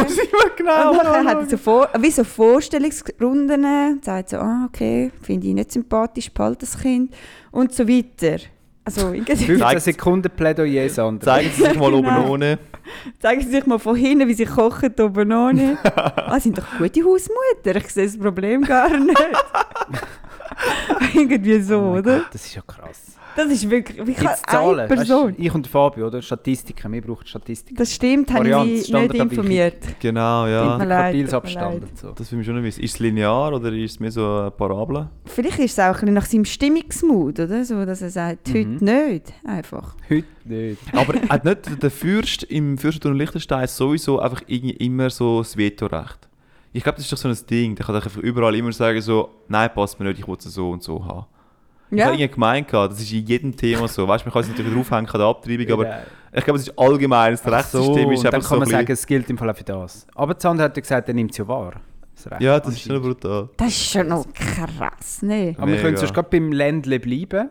[0.57, 0.91] genau.
[0.91, 5.47] Und nachher hat er so, vor, wie so Vorstellungsrunden und sagt so, ah, okay, finde
[5.47, 7.13] ich nicht sympathisch, behalte das Kind
[7.51, 8.37] und so weiter.
[8.87, 11.25] Also, irgendwie 15 Zeigt- Sekunden Plädoyer, Sandra.
[11.25, 12.29] Zeigen Sie sich mal oben Genau.
[12.29, 12.57] ohne.
[13.19, 15.77] zeigen sie sich mal von hinten, wie sie kochen, oben ohne.
[15.83, 19.19] ah, sind doch gute Hausmutter, ich sehe das Problem gar nicht.
[21.13, 22.19] irgendwie so, Oh oder?
[22.19, 23.16] Gott, das ist ja krass.
[23.37, 24.79] Das ist wirklich, wie kann Zahlen?
[24.79, 25.29] eine Person...
[25.29, 26.21] Weißt, ich und Fabio, oder?
[26.23, 27.77] Statistiken, wir brauchen Statistiken.
[27.77, 29.77] Das stimmt, habe ich nicht informiert.
[29.99, 30.79] Genau, ja.
[30.79, 32.11] Quartilsabstand und so.
[32.13, 32.83] Das will ich schon noch wissen.
[32.83, 35.07] Ist es linear oder ist es mehr so eine Parabel?
[35.25, 37.63] Vielleicht ist es auch ein bisschen nach seinem Stimmungsmut, oder?
[37.63, 38.77] So, dass er sagt, heute Mhm.
[38.81, 39.95] nicht, einfach.
[40.09, 40.81] Heute nicht.
[40.93, 46.27] Aber hat nicht der Fürst im Fürstentum Liechtenstein sowieso einfach immer so das Vetorecht?
[46.73, 47.75] Ich glaube, das ist doch so ein Ding.
[47.75, 50.71] Der kann einfach überall immer sagen so, nein, passt mir nicht, ich will es so
[50.71, 51.25] und so haben.
[51.89, 54.07] Ich Ja, habe irgendwie gemeint, gehabt, das ist in jedem Thema so.
[54.07, 56.03] Weißt du, man kann es natürlich draufhängen an der Abtreibung, aber Nein.
[56.33, 57.31] ich glaube, es ist allgemein.
[57.33, 59.55] Das Rechtssystem ist und dann einfach kann so man sagen, es gilt im Fall auch
[59.55, 60.05] für das.
[60.15, 61.73] Aber Sandra hat ja gesagt, er nimmt es ja wahr.
[62.15, 63.49] Das Recht, Ja, das ist schon brutal.
[63.57, 65.55] das ist schon noch krass, ne?
[65.57, 67.49] Aber wir können sonst gerade beim Ländle bleiben.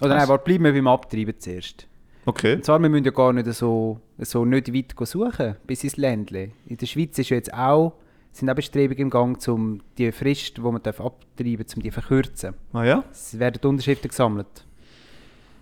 [0.00, 0.28] Oder nein, Was?
[0.28, 1.86] warte, bleiben wir beim Abtreiben zuerst.
[2.26, 2.54] Okay.
[2.54, 5.96] Und zwar, wir müssen ja gar nicht so, so nicht weit gehen suchen, bis ins
[5.98, 6.52] Ländle.
[6.66, 7.92] In der Schweiz ist ja jetzt auch,
[8.36, 11.90] sind auch Bestrebungen im Gang, um die Frist, die man darf abtreiben darf, um die
[11.90, 12.54] zu verkürzen.
[12.72, 13.04] Ah ja?
[13.10, 14.66] Es werden Unterschriften gesammelt.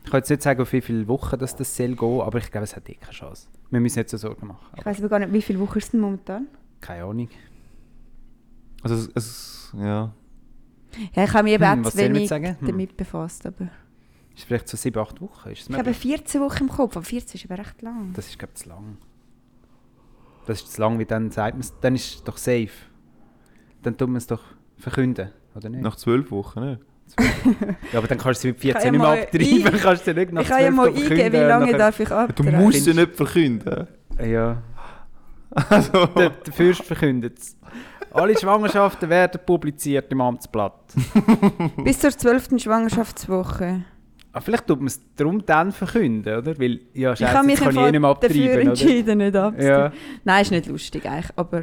[0.05, 2.51] Ich kann jetzt nicht sagen, auf wie viele Wochen das, das soll gehen, aber ich
[2.51, 3.47] glaube, es hat eh keine Chance.
[3.71, 4.67] Wir müssen nicht so Sorgen machen.
[4.77, 6.47] Ich weiß aber gar nicht, wie viele Wochen ist es denn momentan?
[6.81, 7.29] keine Ahnung.
[8.83, 10.13] Also es, es ja.
[11.15, 12.29] Ja, ich habe mich eben Hm, auch zu wenig?
[12.31, 12.57] Hm.
[12.61, 13.47] damit befasst.
[13.47, 13.69] Aber
[14.35, 15.51] Ist vielleicht so 7, 8 Wochen?
[15.51, 15.99] Ist ich habe möglich?
[15.99, 18.13] 14 Wochen im Kopf, aber 14 ist aber recht lang.
[18.15, 18.99] Das ist, glaube ich, zu lang.
[20.47, 22.69] Das ist zu lang, wie dann sagt man es, dann ist es doch safe.
[23.83, 24.43] Dann tut man es doch
[24.79, 25.83] verkünden, oder nicht?
[25.83, 26.81] Nach zwölf Wochen, ne?
[27.93, 29.81] Ja, aber dann kannst du sie mit Ich kann 14 ja nicht mehr abtreiben, ein-
[29.83, 32.15] kannst du nicht nach ich kann ja 12 mal eingeben, wie lange darf ich Du
[32.15, 32.61] abtreiben.
[32.63, 33.87] musst sie nicht verkünden.
[34.25, 34.63] Ja,
[35.55, 37.57] Also, der, der Fürst verkündet es.
[38.13, 40.75] Alle Schwangerschaften werden publiziert im Amtsblatt.
[41.85, 42.61] Bis zur 12.
[42.63, 43.85] Schwangerschaftswoche.
[44.35, 46.59] Ah, vielleicht tut man es darum dann verkünden, oder?
[46.59, 48.71] Weil, ja, Ich Scheiße, habe mich jetzt kann ich eh nicht mehr dafür abtreiben, oder?
[48.71, 49.93] entschieden, nicht abzutreiben.
[49.93, 49.93] Ja,
[50.25, 51.63] Nein, ist nicht lustig eigentlich, aber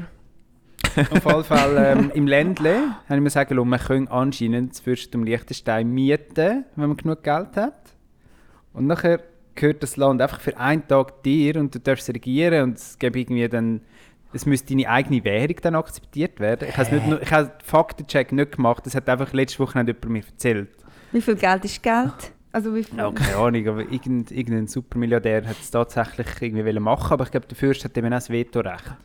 [1.11, 2.75] auf jeden Fall ähm, im Ländle,
[3.07, 7.23] habe ich mir sagen lassen, man kann anscheinend das Fürstum Liechtenstein mieten, wenn man genug
[7.23, 7.95] Geld hat.
[8.73, 9.19] Und nachher
[9.55, 12.97] gehört das Land einfach für einen Tag dir und du darfst es regieren und es
[12.97, 13.81] gibt irgendwie dann
[14.31, 16.69] es müsste deine eigene Währung dann akzeptiert werden.
[16.69, 20.05] Ich habe nicht ich habe den Faktencheck nicht gemacht, das hat einfach letzte Woche jemand
[20.07, 20.69] mir erzählt.
[21.11, 22.31] wie viel Geld ist Geld?
[22.51, 22.97] Also wie viel?
[22.97, 27.47] Ja, keine Ahnung, aber irgend, irgendein Supermilliardär hat es tatsächlich irgendwie machen, aber ich glaube,
[27.47, 28.95] der Fürst hat eben auch das Vetorecht.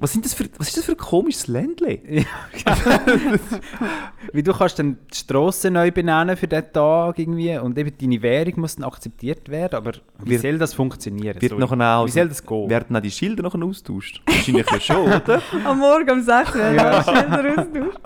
[0.00, 1.98] Was, sind das für, was ist das für ein komisches Ländle?
[4.32, 8.22] Wie du kannst dann die Straße neu benennen für diesen Tag irgendwie und eben deine
[8.22, 9.92] Währung muss dann akzeptiert werden, aber
[10.22, 11.40] wie Wird- soll das funktionieren?
[11.40, 11.60] Wird Sorry.
[11.60, 12.70] nachher auch wie soll das gehen?
[12.70, 14.22] Werden auch die Schilder nachher austauscht?
[14.26, 15.42] Wahrscheinlich ja schon, oder?
[15.64, 16.72] Am Morgen um 6 Uhr Ja.
[16.74, 17.02] ja.
[17.02, 17.98] Schilder austauscht.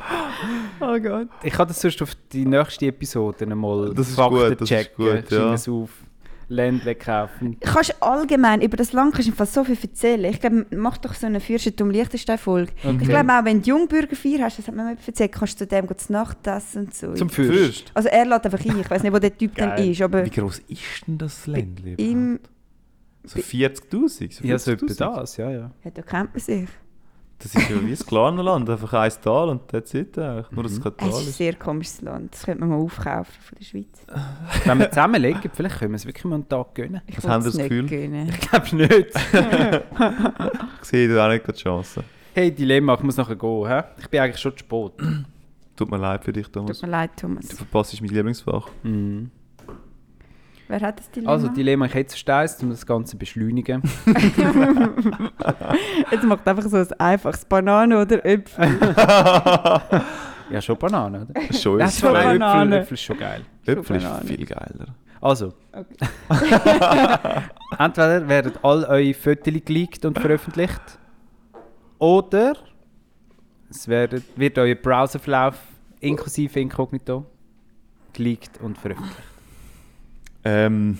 [0.81, 1.29] Oh Gott.
[1.43, 4.97] Ich kann das sonst auf die nächste Episode einmal Das ist gut, das ist checken,
[4.97, 5.39] gut, ja.
[5.39, 5.91] schreiben es auf,
[6.53, 7.57] Ländle kaufen.
[7.61, 10.25] Kannst du allgemein über das Land kannst du im Fall so viel erzählen.
[10.25, 12.73] Ich glaube, mach doch so eine Fürstentum Liechtenstein-Folge.
[12.85, 12.99] Okay.
[13.01, 15.67] Ich glaube auch, wenn du Jungbürgerfeier hast, das hat man mir erzählt, kannst du zu
[15.67, 17.15] dem zu Nacht essen und so.
[17.15, 17.91] Zum Fürst.
[17.95, 18.81] also er lädt einfach ein.
[18.81, 21.95] Ich weiß nicht, wo der Typ dann ist, aber Wie groß ist denn das Ländle?
[21.95, 22.39] im...
[23.25, 24.33] So 40'000?
[24.33, 25.17] So Ja, so etwa 50'000?
[25.21, 25.71] das, ja, ja.
[25.85, 26.69] Ja, da kennt man sich.
[27.43, 30.51] Das ist ja wie ein Clanenland, einfach ein Tal und that's it eigentlich.
[30.53, 30.83] Nur, dass es Mhm.
[30.85, 31.37] kein Es Tal ist ein ist.
[31.39, 32.33] sehr komisches Land.
[32.35, 34.07] Das könnte man mal aufkaufen von der Schweiz.
[34.65, 37.01] Wenn wir zusammenlegen, vielleicht können wir es wirklich mal einen Tag gönnen.
[37.07, 37.87] Ich Was haben das nicht Gefühl?
[37.89, 38.29] gönnen.
[38.29, 39.09] Ich glaube nicht.
[40.83, 42.05] Ich sehe da auch nicht die Chance.
[42.35, 43.67] Hey, Dilemma, ich muss nachher gehen.
[43.69, 43.83] Hä?
[43.99, 44.93] Ich bin eigentlich schon zu spät.
[45.77, 46.79] Tut mir leid für dich, Thomas.
[46.79, 47.49] Tut mir leid, Thomas.
[47.49, 48.69] Du verpasst mein Lieblingsfach.
[48.83, 49.31] Mhm.
[50.73, 51.33] Wer hat das Dilemma?
[51.33, 53.83] Also, Dilemma, ich hätte zuerst eins, um das Ganze zu beschleunigen.
[56.11, 58.79] Jetzt macht einfach so ein einfaches Banane oder Äpfel.
[60.51, 61.41] Ja, schon Banane, oder?
[61.55, 62.15] Schon ist schon.
[62.15, 62.81] Äpfel, Banane.
[62.81, 63.43] Äpfel ist schon geil.
[63.67, 64.25] Äpfel ist Banane.
[64.27, 64.87] viel geiler.
[65.21, 65.97] Also, Okay.
[67.79, 70.99] entweder werden all eure Fotos geleakt und veröffentlicht,
[71.99, 72.55] oder
[73.71, 75.59] es werden, wird euer Browserverlauf
[76.01, 77.25] inklusive Inkognito
[78.13, 79.32] geleakt und veröffentlicht.
[80.45, 80.99] Ähm,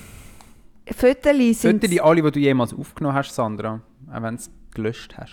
[0.91, 1.83] Fotos sind...
[1.85, 3.81] Fotos, alle, die du jemals aufgenommen hast, Sandra,
[4.11, 5.33] auch wenn du es gelöscht hast.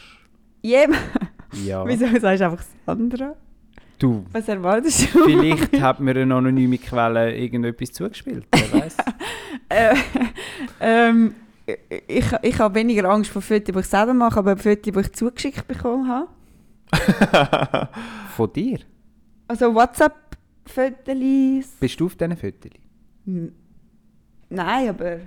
[0.62, 0.94] Jem
[1.66, 1.86] Ja.
[1.86, 3.36] Wieso sagst du einfach Sandra?
[3.98, 5.26] Du, Was erwartest du?
[5.26, 8.96] vielleicht hat mir eine anonyme Quelle irgendetwas zugespielt, wer weiß.
[9.68, 9.96] Äh,
[10.80, 11.36] ähm,
[12.08, 15.12] ich, ich habe weniger Angst vor Fotos, die ich selber mache, aber Fotos, die ich
[15.14, 16.28] zugeschickt bekommen habe.
[18.36, 18.80] Von dir?
[19.48, 21.68] Also WhatsApp-Fotos.
[21.80, 22.72] Bist du auf diesen Fotos?
[24.50, 25.18] Nein, aber...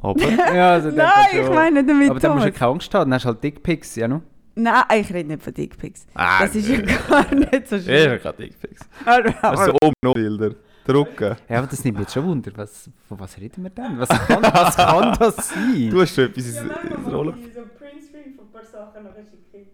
[0.00, 0.20] aber
[0.54, 3.14] Ja, also Nein, ich meine damit Aber dann musst du ja keine Angst haben, dann
[3.16, 4.22] hast du halt Dickpics, ja noch?
[4.54, 6.06] Nein, ich rede nicht von Dickpics.
[6.14, 8.18] Ah, Das ist ja gar nicht so Ja, schlimm.
[8.20, 8.80] gerade Dickpics.
[9.06, 10.54] Aber, Hast du so oben noch Bilder?
[10.86, 11.36] Drucken.
[11.48, 12.50] Ja, aber das nimmt mich jetzt schon Wunder.
[12.56, 13.98] Was, von was reden wir denn?
[13.98, 15.90] Was kann, was kann das sein?
[15.90, 17.34] Du hast schon etwas ins, ins Rollen.
[17.54, 19.68] so Printscreen von ein paar Sachen nachher schicken.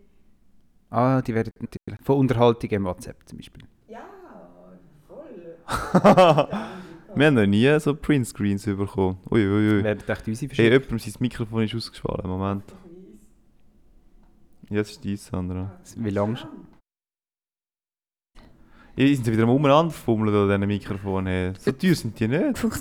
[0.91, 2.01] Ah, die werden natürlich.
[2.05, 3.63] Von Unterhaltung im WhatsApp zum Beispiel.
[3.89, 4.01] Ja,
[5.09, 6.49] voll.
[7.17, 9.17] Wir haben noch nie so Printscreens bekommen.
[9.31, 9.85] Ui, ui, ui.
[9.85, 10.91] Werden echt unsere Hey, verschickt.
[10.91, 12.29] jemandem sein Mikrofon ist ausgeschwollen.
[12.29, 12.65] Moment.
[14.69, 15.81] Jetzt ist dies, Sandra.
[15.97, 16.51] Wie lange schon?
[18.97, 21.27] Ja, sind wieder am Umeinander fummeln an diesen Mikrofon.
[21.27, 21.53] Hey.
[21.59, 22.63] So teuer sind die nicht.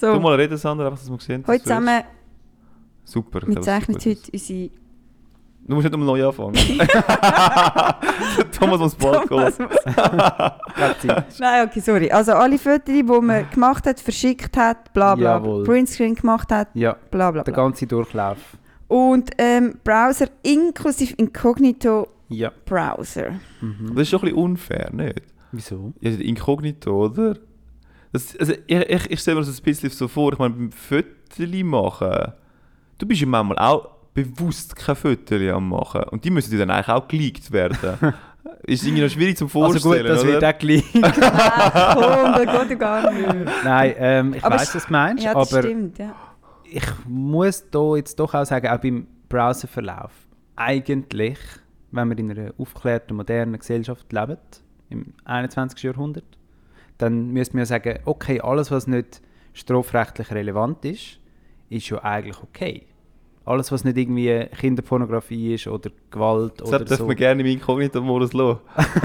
[0.00, 1.44] Du so, mal reden, Sandra, einfach, dass wir sehen.
[1.46, 2.02] heute zusammen,
[3.04, 3.38] Super.
[3.38, 4.70] ich wir glaube, zeichnen heute unsere...
[5.64, 6.54] Du musst nicht um neu anfangen.
[8.58, 11.24] Thomas muss bald Thomas Zeit.
[11.38, 12.10] Nein, okay, sorry.
[12.10, 15.64] Also alle Fotos, die man gemacht hat, verschickt hat, bla bla, Jawohl.
[15.64, 18.38] Printscreen gemacht hat, Ja, bla bla der ganze Durchlauf.
[18.88, 22.50] Und ähm, Browser inklusive Incognito Ja.
[22.64, 23.30] Browser.
[23.60, 23.92] Mhm.
[23.94, 25.22] Das ist schon ein bisschen unfair, nicht?
[25.52, 25.92] Wieso?
[26.00, 27.36] Ja, Inkognito, oder?
[28.12, 30.72] Das, also ich, ich, ich stelle mir das ein bisschen so vor, ich meine, beim
[30.72, 32.32] Fotos machen,
[32.98, 36.02] du bist ja manchmal auch bewusst kein Fotos am machen.
[36.10, 37.76] Und die müssen dann eigentlich auch geleakt werden.
[38.64, 40.50] ist irgendwie noch schwierig zum Also Vorstellen, gut, das wird oder?
[40.50, 40.84] auch gleich.
[41.02, 43.50] Ach komm, das geht ja gar nicht.
[43.64, 46.14] Nein, ähm, ich Aber weiß, es- was du meinst, Ja, das aber stimmt, ja.
[46.64, 50.10] ich muss da jetzt doch auch sagen, auch beim Browserverlauf,
[50.56, 51.38] eigentlich,
[51.90, 54.36] wenn wir in einer aufgeklärten, modernen Gesellschaft leben,
[54.90, 55.82] im 21.
[55.82, 56.24] Jahrhundert,
[56.98, 59.22] dann müsste man ja sagen, okay, alles, was nicht
[59.54, 61.18] strafrechtlich relevant ist,
[61.70, 62.86] ist ja eigentlich okay.
[63.44, 67.06] Alles, was nicht irgendwie Kinderpornografie ist oder Gewalt Das oder so.
[67.06, 68.60] man gerne im Inkognito-Modus lassen.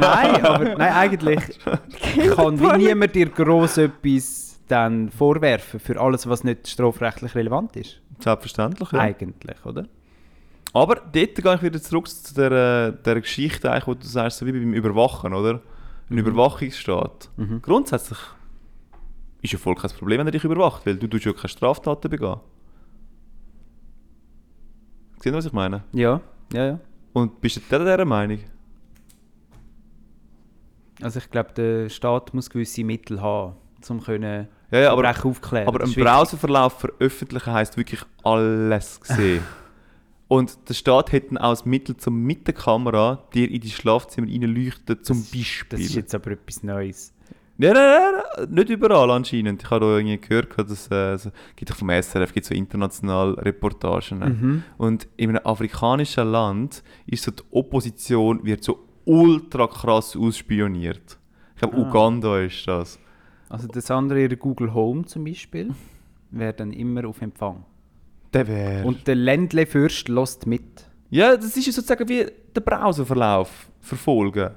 [0.00, 1.40] nein, aber nein, eigentlich
[2.36, 8.00] kann wie niemand dir gross etwas dann vorwerfen für alles, was nicht strafrechtlich relevant ist.
[8.20, 9.00] Selbstverständlich, ja.
[9.00, 9.86] Eigentlich, oder?
[10.72, 14.46] Aber dort gehe ich wieder zurück zu der, der Geschichte, eigentlich, wo du sagst, so
[14.46, 15.60] wie beim Überwachen, oder?
[16.10, 17.30] Ein Überwachungsstaat.
[17.36, 17.62] Mhm.
[17.62, 18.18] Grundsätzlich
[19.42, 22.10] ist ja voll kein Problem, wenn er dich überwacht, weil du tust ja keine Straftaten
[22.10, 22.40] begehen.
[25.24, 25.82] Seht ihr, was ich meine?
[25.92, 26.20] Ja,
[26.52, 26.80] ja, ja.
[27.14, 28.40] Und bist du der dieser Meinung?
[31.00, 33.54] Also ich glaube, der Staat muss gewisse Mittel haben,
[33.88, 35.66] um können Ja, ja, aber, aufklären.
[35.66, 36.04] aber Das ein.
[36.04, 39.42] Browserverlauf veröffentlichen heisst wirklich alles sehen.
[40.28, 43.70] Und der Staat hat dann auch das Mittel, zum mit der Kamera dir in dein
[43.70, 45.78] Schlafzimmer reinleuchten, zum Beispiel.
[45.78, 47.13] Das ist jetzt aber etwas Neues.
[47.56, 48.00] Nein, nein,
[48.36, 49.62] nein, nicht überall anscheinend.
[49.62, 53.34] Ich habe da irgendwie gehört, dass äh, so, gibt auch vom SRF gibt so international
[53.34, 54.18] Reportagen.
[54.18, 54.62] Mhm.
[54.76, 61.18] Und in einem afrikanischen Land ist so die Opposition wird so ultra krass ausspioniert.
[61.54, 61.88] Ich glaube, Ah.
[61.88, 62.98] Uganda ist das.
[63.48, 65.70] Also das andere, ihre Google Home zum Beispiel,
[66.32, 67.64] wäre dann immer auf Empfang.
[68.32, 68.84] Der wäre.
[68.84, 70.88] Und der Ländle-Fürst lässt mit.
[71.10, 74.50] Ja, das ist ja sozusagen wie der Browserverlauf verfolgen.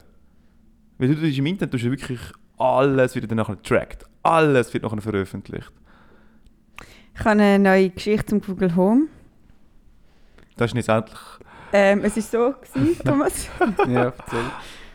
[0.97, 2.19] Weil du tust im Internet du wirklich
[2.57, 4.05] alles wird dann nachher getrackt.
[4.23, 5.71] Alles wird nachher veröffentlicht.
[7.13, 9.07] Ich habe eine neue Geschichte zum Google Home.
[10.57, 11.19] Das ist jetzt endlich.
[11.73, 13.49] Ähm, es war so, gewesen, Thomas.
[13.87, 14.39] ja, erzähl.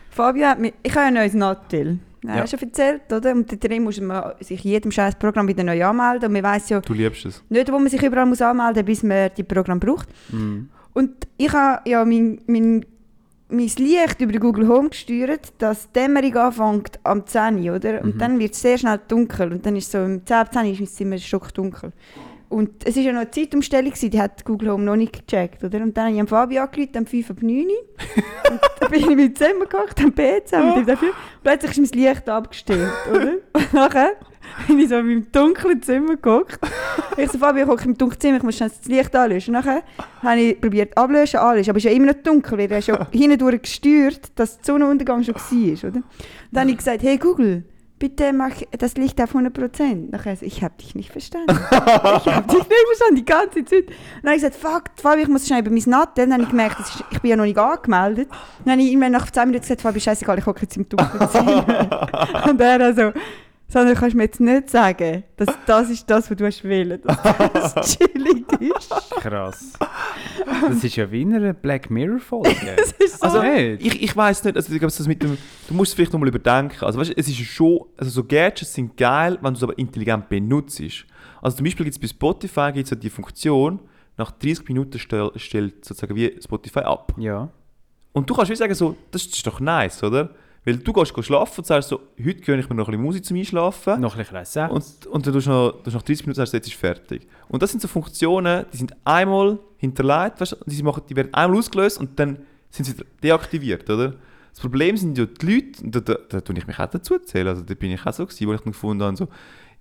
[0.09, 0.73] Fabio hat mir...
[0.83, 1.99] Ich habe ein neues Nattel.
[2.23, 2.35] Ja.
[2.35, 2.41] Ja.
[2.41, 3.31] Hast du schon erzählt, oder?
[3.33, 6.27] Und da drin muss man sich jedem scheiß Programm wieder neu anmelden.
[6.27, 7.43] Und man weiß ja Du liebst es.
[7.49, 10.07] nicht, wo man sich überall muss anmelden muss, bis man die Programm braucht.
[10.31, 10.69] Mhm.
[10.93, 12.85] Und ich habe ja mein, mein,
[13.53, 18.01] mein Licht über Google Home gesteuert, dass die Dämmerung anfängt am 10 Uhr, oder?
[18.01, 18.19] Und Mhm.
[18.19, 19.51] dann wird es sehr schnell dunkel.
[19.51, 21.91] Und dann ist so, um 10 ab 10 Uhr ist mein Zimmer stockdunkel.
[22.53, 25.63] Und es war ja noch eine Zeitumstellung, gewesen, die hat Google Home noch nicht gecheckt,
[25.63, 25.81] oder?
[25.81, 28.51] Und dann habe ich am Fabio angerufen, um 5 ab 9 Uhr.
[28.51, 31.13] Und dann bin ich mit Zimmer gekocht, am PC, mit dem dafür.
[31.41, 33.33] Plötzlich ist mein Licht abgestellt, oder?
[33.53, 34.11] Und nachher
[34.67, 36.59] bin ich so in meinem dunklen Zimmer gekocht.
[37.17, 39.55] Ich so, Fabio, ich im dunklen Zimmer, ich muss schnell das Licht anlöschen.
[39.55, 39.81] Und nachher
[40.21, 42.87] habe ich probiert ablöschen, alles, aber es ist ja immer noch dunkel, weil er ist
[42.87, 45.97] ja hindurch gesteuert, dass der Sonnenuntergang schon war, oder?
[45.97, 46.03] Und
[46.51, 47.63] dann habe ich gesagt, hey Google,
[48.03, 50.11] bitte mach das Licht auf 100%.
[50.11, 51.57] Nachher so, ich habe dich nicht verstanden.
[51.71, 53.87] ich habe dich nicht verstanden, die ganze Zeit.
[53.87, 56.29] Und dann habe ich gesagt, fuck, Fabi, ich muss schnell über mein Natten.
[56.29, 58.27] Dann habe ich gemerkt, ist, ich bin ja noch nicht angemeldet.
[58.65, 61.11] Dann habe ich irgendwann nach 10 Minuten gesagt, Fabi, scheißegal, ich hocke jetzt im Zimmer.
[62.49, 63.13] Und er also,
[63.73, 67.01] Sandra, kannst du mir jetzt nicht sagen, dass das ist das, was du hast wollen,
[67.01, 68.91] dass das chillig ist.
[69.15, 69.73] Krass.
[70.61, 72.55] Das ist ja wie in einer Black Mirror-Folge.
[72.77, 73.25] Das ist so.
[73.25, 73.83] Also, nicht.
[73.83, 76.29] ich, ich weiß nicht, also ich glaube, das mit dem, du musst es vielleicht nochmal
[76.29, 76.85] überdenken.
[76.85, 79.75] Also, weißt, du, es ist schon, also so Gadgets sind geil, wenn du es aber
[79.79, 80.79] intelligent benutzt.
[81.41, 83.79] Also zum Beispiel gibt es bei Spotify gibt's ja die Funktion,
[84.17, 87.13] nach 30 Minuten stell, stellt sozusagen wie Spotify ab.
[87.17, 87.49] ja.
[88.15, 90.29] Und du kannst wie sagen, so, das ist doch nice, oder?
[90.65, 93.25] Weil du gehst schlafen und sagst so, heute gönne ich mir noch ein bisschen Musik
[93.25, 93.99] zum Einschlafen.
[93.99, 94.69] Noch ein bisschen Reisen.
[94.69, 97.27] Und, und dann tust du noch, tust nach 30 Minuten sagst, jetzt ist fertig.
[97.49, 101.57] Und das sind so Funktionen, die sind einmal hinterlegt, weißt, die, machen, die werden einmal
[101.59, 102.39] ausgelöst und dann
[102.69, 104.13] sind sie deaktiviert, oder?
[104.51, 107.17] Das Problem sind ja die Leute, und da, da, da tue ich mich auch dazu
[107.19, 109.27] zählen, also da bin ich auch so gewesen, wo ich dann gefunden habe, so,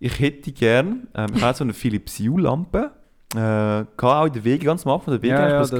[0.00, 2.90] ich hätte gern, ähm, ich habe so eine Philips Hue-Lampe,
[3.34, 5.78] äh, auch in der Wege, ganz am Anfang der Wege, Ja, ja, das das-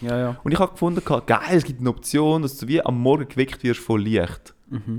[0.00, 0.36] ja, ja.
[0.44, 3.62] Und ich habe gefunden, geil, es gibt eine Option, dass du wie am Morgen geweckt
[3.62, 4.54] wirst von Licht.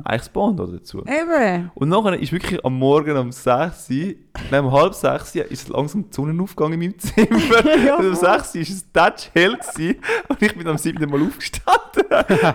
[0.05, 0.99] Eigentlich das Bond dazu.
[0.99, 1.69] Eben.
[1.75, 4.13] Und nachher ist wirklich am Morgen um 6 Uhr,
[4.49, 7.27] nein, um halb 6 Uhr, ist langsam die Sonnenaufgang in meinem Zimmer.
[7.85, 8.21] Ja, und um 6
[8.55, 11.09] Uhr war es touch hell gewesen, und ich bin am 7.
[11.09, 12.03] Mal aufgestanden.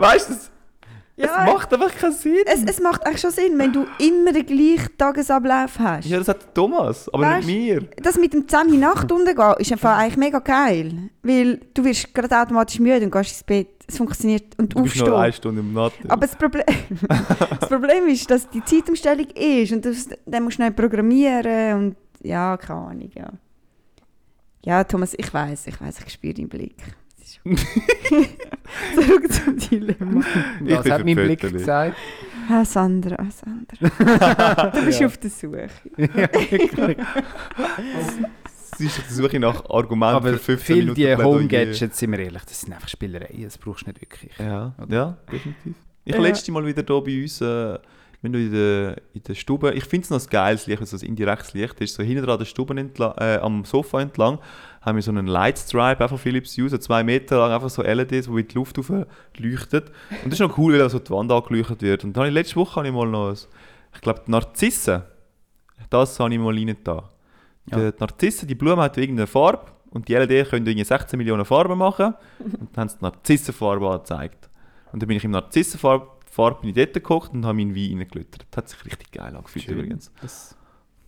[0.01, 0.50] weißt du, das,
[1.23, 2.37] Ja, es macht einfach keinen Sinn.
[2.47, 6.07] es, es macht eigentlich schon Sinn, wenn du immer den gleichen Tagesablauf hast.
[6.09, 7.89] ja, das hat Thomas, aber Weißt- nicht mir.
[8.03, 11.11] Das mit dem 10 Uhr Nacht untergehen ist einfach eigentlich mega geil.
[11.23, 13.69] Weil du wirst gerade automatisch müde und gehst ins Bett.
[13.87, 15.23] Es funktioniert und Du bist nur aufstehen.
[15.23, 15.95] eine Stunde im Nacht.
[16.09, 16.65] Aber das Problem,
[17.61, 21.97] das Problem ist, dass die Zeitumstellung ist und das, dann musst du schnell programmieren und
[22.23, 23.31] ja, keine Ahnung, ja.
[24.65, 26.77] Ja, Thomas, ich weiß, ich weiß, ich spüre deinen Blick.
[28.95, 30.23] Zurück zum Dilemma.
[30.65, 31.59] Ich Was bin hat mein Blick Fötterli.
[31.59, 31.97] gesagt?
[32.51, 34.71] Ah, Sandra, ah, Sandra.
[34.75, 35.07] Du bist Ja.
[35.07, 35.69] auf der Suche.
[38.77, 41.25] Sie ist auf der Suche nach Argumenten Aber für 15 viele Minuten die Plädoyer.
[41.27, 44.33] Home-Gadgets, sind wir ehrlich, das sind einfach Spielereien, das brauchst du nicht wirklich.
[44.39, 45.75] Ja, ja, definitiv.
[46.05, 46.21] Ich Ja.
[46.21, 47.79] letzte Mal wieder hier bei uns, äh,
[48.23, 50.97] wenn du in der, in der Stube, ich finde es noch ein geiles Licht, also
[50.97, 54.39] ein indirektes Licht ist, so hinten dran der Stube entlang, äh, am Sofa entlang,
[54.83, 58.27] haben wir so einen Lightstripe, einfach Philips Hue, so zwei Meter lang, einfach so LEDs,
[58.29, 58.77] die in die Luft
[59.37, 59.89] leuchtet.
[60.25, 62.05] Und das ist noch cool, weil so die Wand angeleuchtet wird.
[62.05, 63.37] Und dann habe ich letzte Woche habe ich mal noch, ein,
[63.95, 65.03] ich glaube, die Narzissen,
[65.91, 67.11] das habe ich mal rein da.
[67.67, 67.91] Ja.
[67.91, 71.77] Die Narzissen, die Blume hat irgendeine Farbe und die LED können irgendwie 16 Millionen Farben
[71.79, 74.49] machen und dann haben sie die Narzissenfarbe angezeigt.
[74.93, 77.99] Und dann bin ich im Narzissenfarbe Farbe bin ich dort geguckt und habe meinen Wein
[77.99, 78.47] reingelötert.
[78.53, 79.75] Das hat sich richtig geil angefühlt Schön.
[79.75, 80.13] übrigens.
[80.23, 80.57] Das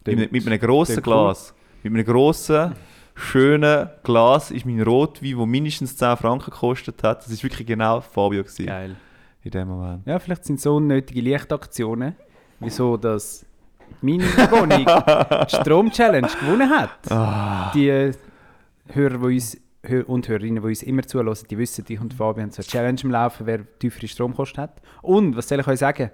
[0.04, 1.12] Mit, einem- mit einem grossen klingt cool.
[1.26, 1.54] Glas.
[1.84, 2.72] Mit einem grossen,
[3.14, 7.24] schönen Glas ist mein Rotwein, der mindestens 10 Franken gekostet hat.
[7.24, 8.96] Das war wirklich genau Fabio gewesen, geil.
[9.42, 10.06] in dem Moment.
[10.06, 12.14] Ja, vielleicht sind so unnötige Lichtaktionen,
[12.60, 13.44] wieso dass
[14.00, 17.10] meine Wohnung die Strom-Challenge gewonnen hat.
[17.10, 17.70] Ah.
[17.74, 18.12] Die äh,
[18.88, 19.58] Hörer die uns,
[20.06, 23.00] und Hörerinnen, die uns immer zuhören, die wissen, ich und Fabian haben so eine Challenge
[23.02, 24.80] im Laufen, wer tiefere Stromkosten hat.
[25.02, 26.10] Und, was soll ich euch sagen?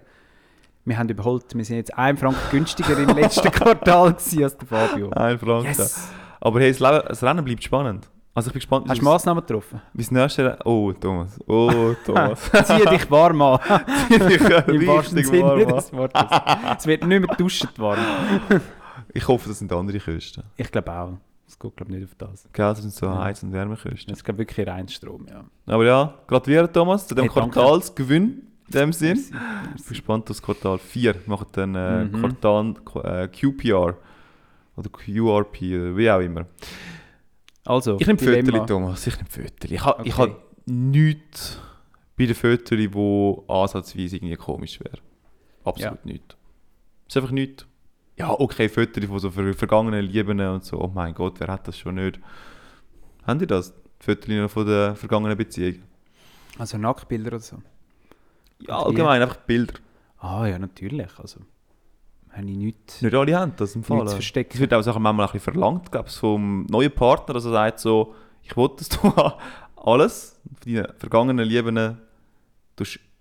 [0.84, 5.10] Wir haben überholt, wir sind jetzt 1 Franken günstiger im letzten Quartal als der Fabio.
[5.10, 5.66] Ein Franken.
[5.66, 6.10] Yes!
[6.40, 8.08] Aber hey, das, Leben, das Rennen bleibt spannend.
[8.34, 9.80] Also ich bin gespannt, Hast du Massnahmen getroffen?
[9.94, 10.56] das nächste.
[10.64, 11.38] Oh, Thomas.
[11.48, 12.50] Oh, Thomas.
[12.64, 13.58] Zieh dich warm an.
[14.68, 16.22] Im wahrsten Sinne des Wortes.
[16.78, 17.98] Es wird nicht mehr duschen warm.
[19.12, 20.44] Ich hoffe, das sind andere Kosten.
[20.56, 21.12] Ich glaube auch.
[21.48, 22.46] Es geht glaube nicht auf das.
[22.52, 23.24] Gell, das sind so Ja.
[23.24, 24.04] Heiz- und Wärmekosten.
[24.08, 25.42] Das ist wirklich rein Strom, ja.
[25.66, 27.32] Aber ja, gratuliere Thomas zu dem Hey.
[27.32, 28.42] Quartalsgewinn.
[28.68, 29.16] In dem Sinn.
[29.16, 29.30] Ich
[29.82, 31.14] bin gespannt aufs Quartal 4.
[31.14, 32.12] Wir machen dann äh, Mhm.
[32.38, 32.74] Quartal
[33.24, 33.94] äh, QPR.
[34.78, 36.46] Oder QRP, oder wie auch immer.
[37.64, 38.18] Also, Ich nehme.
[38.18, 39.06] Fötterli, Thomas.
[39.06, 39.74] Ich nehme Fötterli.
[39.74, 40.12] Ich habe Okay.
[40.12, 40.28] ha
[40.66, 41.58] nichts
[42.16, 44.98] bei den Fötterli, wo ansatzweise irgendwie komisch wäre.
[45.64, 46.36] Absolut nichts.
[47.08, 47.66] Es ist einfach nichts.
[48.16, 50.80] Ja, okay, Fötterli von so ver vergangenen Lieben und so.
[50.80, 52.18] Oh mein Gott, wer hat das schon nicht?
[53.26, 53.74] Haben die das?
[54.00, 55.82] Fötterli noch von der vergangenen Beziehung?
[56.58, 57.56] Also Nacktbilder oder so.
[58.60, 59.74] Ja, allgemein einfach Bilder.
[60.18, 61.08] Ah ja, natürlich.
[61.18, 61.40] Also,
[62.32, 63.98] habe ich nichts, Nicht alle haben das im Fall.
[64.04, 67.44] nichts Es wird auch Sachen manchmal ein bisschen verlangt, glaube ich, vom neuen Partner, dass
[67.44, 69.12] er sagt so, ich will, dass du
[69.76, 71.98] alles, deine vergangenen Lieben,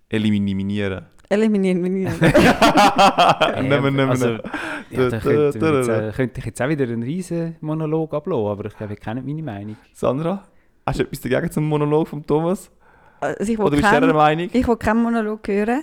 [0.08, 1.06] eliminieren.
[1.30, 2.08] Eliminieren.
[2.20, 4.28] Ja, Nehmen nehmen also,
[4.90, 8.64] ja, da könnte, jetzt, äh, könnte ich jetzt auch wieder einen riesen Monolog ablassen, aber
[8.66, 9.76] ich glaube, ihr kennt meine Meinung.
[9.92, 10.44] Sandra,
[10.86, 12.70] hast du etwas dagegen zum Monolog von Thomas?
[13.20, 14.48] also ich Oder bist du keinen- dieser Meinung?
[14.52, 15.82] Ich will keinen Monolog hören.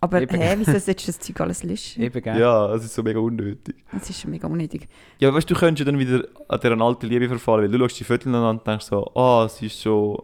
[0.00, 0.38] Aber Eben.
[0.40, 2.02] hä, wieso du das Zeug alles löschen?
[2.04, 2.38] Eben, gell?
[2.38, 3.76] Ja, es ist so mega unnötig.
[3.92, 4.88] Das ist schon mega unnötig.
[5.18, 7.84] Ja, weißt du, du könntest ja dann wieder an dieser alten Liebe verfallen, weil du
[7.84, 10.18] schaust die Fotos an und denkst so, ah, sie ist schon...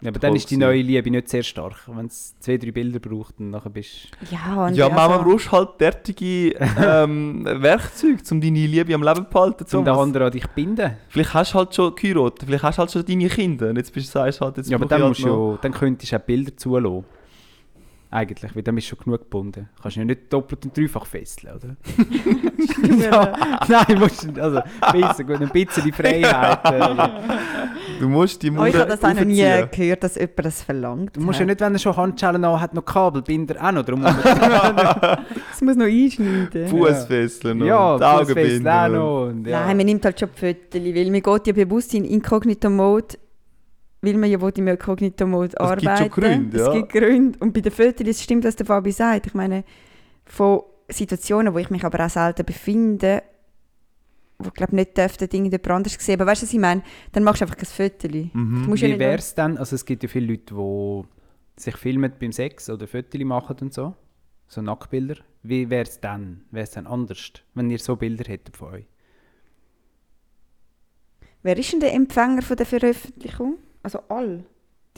[0.00, 1.76] Ja, aber dann ist die neue Liebe nicht sehr stark.
[1.86, 5.52] Wenn es zwei, drei Bilder braucht, dann nachher bist Ja, und ja, Mama, also- brauchst
[5.52, 9.76] halt derartige ähm, Werkzeuge, um deine Liebe am Leben zu behalten.
[9.76, 10.96] um den anderen an dich binden.
[11.08, 13.92] Vielleicht hast du halt schon geheiratet, vielleicht hast du halt schon deine Kinder und jetzt
[13.92, 16.10] bist, sagst du halt, jetzt Ja, aber dann, musst halt du, noch- ja- dann könntest
[16.10, 17.04] du auch Bilder zulassen.
[18.14, 19.70] Eigentlich, weil dann bist du schon genug gebunden.
[19.80, 21.76] Kannst du ja nicht doppelt und dreifach fesseln, oder?
[22.98, 23.32] ja,
[23.68, 24.60] nein, musst du, also,
[24.92, 26.60] bisschen, gut, ein bisschen die Freiheit.
[26.66, 27.08] Äh,
[27.98, 30.62] Du musst die Oh, Mauer ich habe das auch noch nie gehört, dass jemand das
[30.62, 31.16] verlangt.
[31.16, 34.02] du musst ja nicht, wenn er schon Handschellen an hat, noch Kabelbinder auch noch drum.
[34.02, 34.12] ja,
[35.50, 36.68] Das muss noch einschneiden.
[36.68, 39.26] Fußfesseln und ja die Augen Fußfesseln auch noch.
[39.28, 39.64] Und, ja.
[39.64, 43.16] Nein, man nimmt halt schon Fotos, weil man geht ja bewusst in Inkognito-Mode,
[44.02, 45.96] weil man ja im Inkognito-Mode Es gibt arbeiten.
[45.96, 46.66] schon Gründe, ja.
[46.66, 47.38] Es gibt Gründe.
[47.38, 49.28] Und bei den Fotos es stimmt, was der Fabi sagt.
[49.28, 49.64] Ich meine,
[50.24, 53.22] von Situationen, wo ich mich aber auch selten befinde,
[54.38, 56.20] wo ich glaube nicht dürfte, Dinge jemand anders sehen.
[56.20, 56.82] Aber weißt du, was ich meine?
[57.12, 58.08] Dann machst du einfach ein Foto.
[58.08, 58.74] Mhm.
[58.74, 59.56] Ja Wie wäre es dann?
[59.56, 63.72] Also es gibt ja viele Leute, die sich filmen beim Sex oder Fotos machen und
[63.72, 63.94] so.
[64.48, 65.16] So Nacktbilder.
[65.44, 66.42] Wie wäre es dann?
[66.50, 68.86] Wäre es dann anders, wenn ihr so Bilder hättet von euch?
[71.44, 73.58] Wer ist denn der Empfänger von der Veröffentlichung?
[73.82, 74.44] Also all.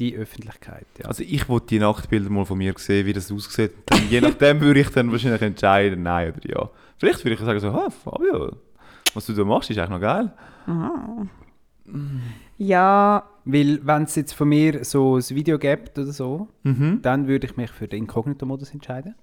[0.01, 1.05] Die Öffentlichkeit, ja.
[1.07, 3.73] Also ich wollte die Nachtbilder mal von mir sehen, wie das aussieht.
[3.87, 6.71] Dann, je nachdem würde ich dann wahrscheinlich entscheiden, nein oder ja.
[6.99, 8.57] Vielleicht würde ich sagen so, ah, Fabio,
[9.15, 10.33] was du da machst, ist eigentlich noch geil.
[10.67, 11.27] Aha.
[12.59, 17.01] Ja, Weil wenn es jetzt von mir so ein Video gibt oder so, Mhm.
[17.03, 19.15] dann würde ich mich für den Inkognito-Modus entscheiden.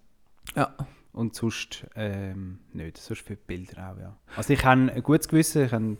[0.55, 0.73] Ja.
[1.11, 2.97] Und sonst ähm, nicht.
[2.97, 4.17] Sonst für die Bilder auch, ja.
[4.37, 5.97] Also ich habe ein gutes Gewissen, ich habe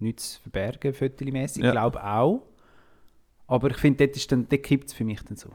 [0.00, 1.68] nichts zu verbergen, fotomässig, Ja.
[1.68, 2.42] ich glaube auch.
[3.46, 5.50] Aber ich finde, dort, dann- dort kippt es für mich dann so.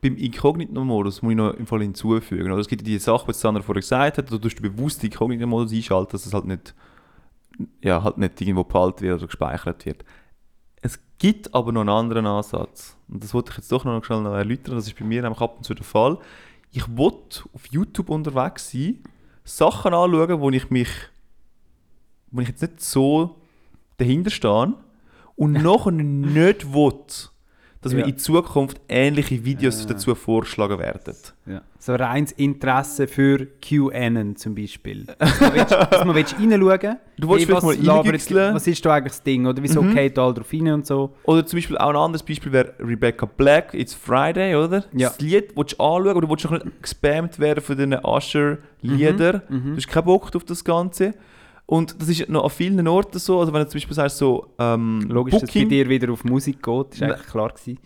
[0.00, 2.50] Beim Inkognito-Modus muss ich noch im Fall hinzufügen.
[2.50, 2.60] Oder?
[2.60, 5.10] Es gibt ja die Sache, was Sandra vorher gesagt hat, da tust du bewusst den
[5.10, 6.74] Inkognito-Modus einschalten, dass es halt nicht,
[7.82, 10.04] ja, halt nicht irgendwo behalten wird oder gespeichert wird.
[10.82, 12.96] Es gibt aber noch einen anderen Ansatz.
[13.08, 14.76] Und das wollte ich jetzt doch noch schnell noch erläutern.
[14.76, 16.18] Das ist bei mir nämlich ab und zu der Fall.
[16.72, 17.12] Ich will
[17.52, 19.02] auf YouTube unterwegs sein,
[19.44, 20.88] Sachen anschauen, wo ich mich,
[22.30, 23.36] wo ich jetzt nicht so
[23.96, 24.74] dahinter stehe
[25.36, 26.92] und nachher nicht will,
[27.82, 28.06] dass Ja.
[28.06, 29.88] in Zukunft ähnliche Videos Ah.
[29.90, 31.14] dazu vorgeschlagen werden.
[31.46, 31.62] Ja.
[31.78, 35.04] So reines Interesse für QAnon zum Beispiel.
[35.18, 38.54] Dass man willst- dass man willst reinschauen Du willst vielleicht was mal labert-.
[38.54, 39.46] Was ist da eigentlich das Ding?
[39.46, 39.94] Oder wieso Mhm.
[39.94, 41.14] geht all drauf rein und so?
[41.24, 44.84] Oder zum Beispiel auch ein anderes Beispiel wäre Rebecca Black, It's Friday, oder?
[44.92, 45.10] Ja.
[45.10, 49.42] Das Lied willst du anschauen oder willst du noch nicht gespammt werden von diesen Usher-Liedern.
[49.48, 49.64] Mhm.
[49.70, 51.14] Du hast keinen Bock auf das Ganze.
[51.68, 53.40] Und das ist noch an vielen Orten so.
[53.40, 56.12] Also wenn du zum Beispiel sagst, so ähm, Logisch, dass es bei Booking, dir wieder
[56.12, 57.78] auf Musik geht, ist eigentlich klar gewesen.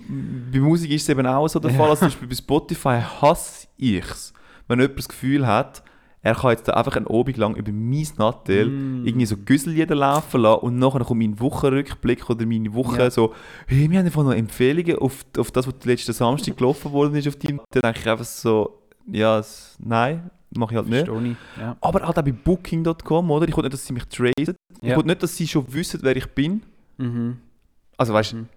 [0.53, 1.89] bei Musik ist es eben auch so der Fall.
[1.89, 4.35] Also zum Beispiel bei Spotify hasse ich es,
[4.69, 5.83] wenn jemand das Gefühl hat,
[6.23, 9.07] er kann jetzt da einfach einen Abend lang über mein Nattel Mm.
[9.07, 13.11] irgendwie so Güssellieder laufen lassen und nachher kommt mein Wochenrückblick oder meine Woche Ja.
[13.11, 13.33] so,
[13.67, 17.27] hey, wir haben einfach noch Empfehlungen auf, auf das, was letzten Samstag gelaufen worden ist
[17.27, 21.09] auf deinem Dann denke ich einfach so, ja, es, nein, mache ich halt nicht.
[21.09, 21.37] Ich.
[21.61, 21.77] Ja.
[21.81, 23.49] Aber halt auch bei Booking.com, oder?
[23.49, 24.57] Ich will nicht, dass sie mich tracen.
[24.81, 24.97] Ich Ja.
[24.97, 26.63] will nicht, dass sie schon wissen, wer ich bin.
[26.99, 27.39] Mhm.
[27.97, 28.49] Also weißt du, Mhm.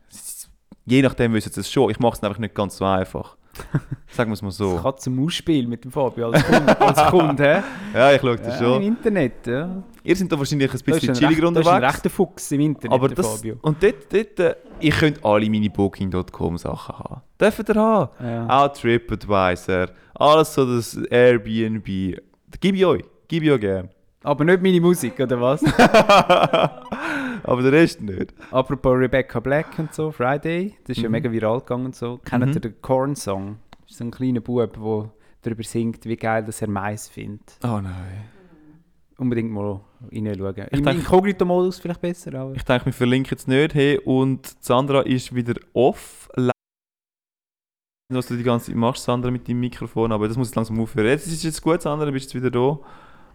[0.85, 1.89] je nachdem wissen sie es schon.
[1.91, 3.35] Ich mache es einfach nicht ganz so einfach.
[4.07, 4.77] Sagen wir es mal Das so.
[4.77, 7.63] kann zum Ausspiel mit dem Fabio als Kunde, als Kunde hä?
[7.97, 8.83] Ja, ich schaue das Ja, Im schon.
[8.83, 9.83] Internet, ja.
[10.03, 11.93] Ihr seid da wahrscheinlich ein Das bisschen chilliger recht, das ist ein unterwegs.
[11.95, 13.55] rechter Fuchs im Internet, Aber das, Fabio.
[13.61, 17.21] und dort, dort, äh, ihr könnt alle meine Booking.com Sachen haben.
[17.39, 18.09] Dürft ihr haben.
[18.23, 18.47] Ja.
[18.65, 19.87] Auch TripAdvisor.
[20.15, 22.17] Alles so das Airbnb.
[22.49, 23.03] Das gebe ich euch.
[23.27, 23.89] Gebe ich euch gerne.
[24.23, 25.61] Aber nicht meine Musik, oder was?
[27.43, 28.33] Aber der Rest nicht.
[28.51, 31.13] Apropos Rebecca Black und so, Friday, das ist ja Mhm.
[31.13, 32.19] mega viral gegangen und so.
[32.23, 32.53] Kennt Mhm.
[32.53, 33.57] ihr den Korn-Song?
[33.81, 37.57] Das ist so ein kleiner Bub, der darüber singt, wie geil dass er Mais findet.
[37.63, 38.29] Oh nein.
[39.17, 39.81] Unbedingt mal
[40.11, 40.55] reinschauen.
[40.71, 42.55] Ich Im denke- Inkognito-Modus vielleicht besser, aber...
[42.55, 43.73] Ich denke, wir verlinken es nicht.
[43.75, 46.29] Hey, und Sandra ist wieder off.
[48.09, 50.79] Was du die ganze Zeit machst, Sandra, mit deinem Mikrofon, aber das muss jetzt langsam
[50.79, 51.07] aufhören.
[51.07, 52.79] Jetzt ist es jetzt gut, Sandra, bist jetzt wieder da.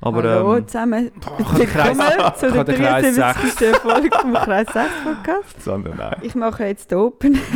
[0.01, 1.11] Aber Hallo ähm, zusammen.
[1.38, 3.76] ich den Kreis- Willkommen zu der habe den Kreis 73.
[3.76, 5.57] Folge vom Kreis 6 Podcast.
[5.99, 6.16] Nein.
[6.22, 7.38] Ich mache jetzt den Open.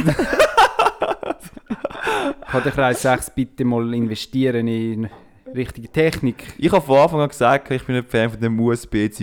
[2.51, 5.09] Kann der Kreis 6 bitte mal investieren in
[5.55, 6.45] richtige Technik?
[6.59, 9.17] Ich habe von Anfang an gesagt, ich bin nicht Fan von dem dann,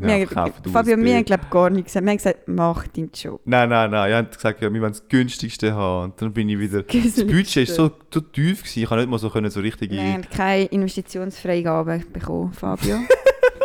[0.00, 0.86] Wir haben- USB.
[1.04, 2.04] wir haben glaube gar nichts gesagt.
[2.04, 3.40] Wir haben gesagt, mach deinen Job.
[3.44, 4.10] Nein, nein, nein.
[4.10, 6.04] Ihr habt gesagt, ja, wir wollen das günstigste haben.
[6.10, 6.82] Und dann bin ich wieder...
[6.82, 9.94] Das Budget war so, so tief, gewesen, ich konnte nicht mal so, können, so richtige...
[9.96, 12.96] Wir haben keine Investitionsfreigabe bekommen, Fabio.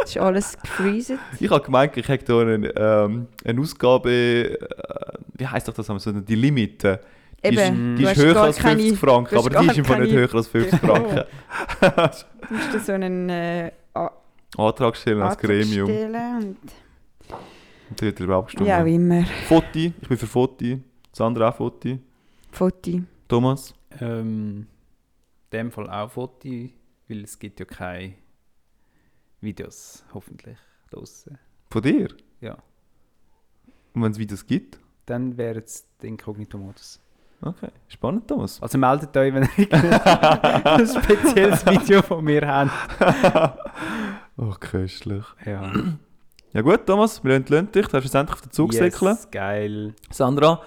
[0.02, 1.18] Das ist alles gefreezet.
[1.40, 4.58] Ich habe gemeint, ich hätte hier eine, ähm, eine Ausgabe, äh,
[5.34, 7.00] wie heisst doch das, so die Limite.
[7.44, 10.14] Die Eben, ist, die ist höher als 50 keine- Franken, aber die ist Fall nicht
[10.14, 11.24] höher als 50 Franken.
[11.82, 13.72] Du musst so einen äh,
[14.58, 15.88] Antrag stellen als Antrag Gremium.
[15.88, 16.44] stellen und
[17.90, 18.68] Und dann wird darüber abgestimmt.
[18.68, 19.26] Ja, wie immer.
[19.48, 20.82] Foti, ich bin für Foti.
[21.12, 22.00] Sandra auch Foti.
[22.52, 23.02] Foto.
[23.28, 23.74] Thomas?
[24.00, 24.68] Ähm,
[25.52, 26.50] in dem Fall auch Foto,
[27.08, 28.14] weil es gibt ja keine
[29.42, 30.58] Videos, hoffentlich,
[30.90, 31.38] draussen.
[31.70, 32.08] Von dir?
[32.42, 32.58] Ja.
[33.94, 34.80] Und wenn es Videos gibt?
[35.06, 37.00] Dann wäre es der Inkognito-Modus.
[37.42, 38.62] Okay, spannend, Thomas.
[38.62, 39.72] Also meldet euch, wenn ihr
[40.66, 42.72] ein spezielles Video von mir habt.
[44.38, 45.26] Oh, köstlich.
[45.46, 45.72] Ja.
[46.54, 47.88] Ja gut, Thomas, wir lassen lönt dich.
[47.88, 49.12] Du hast endlich auf den Zug säckeln.
[49.12, 49.94] yes, geil.
[50.10, 50.62] Sandra,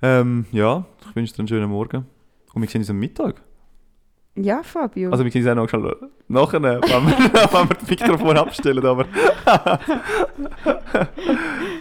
[0.00, 2.06] ähm, ja, ich wünsche dir einen schönen Morgen.
[2.54, 3.42] Und wir sehen uns am Mittag.
[4.34, 5.10] Ja, Fabio.
[5.10, 5.94] Also wir können uns auch noch schnell
[6.28, 9.04] nachher, wenn wir, wenn wir das Mikrofon abstellen, aber...
[9.44, 9.78] das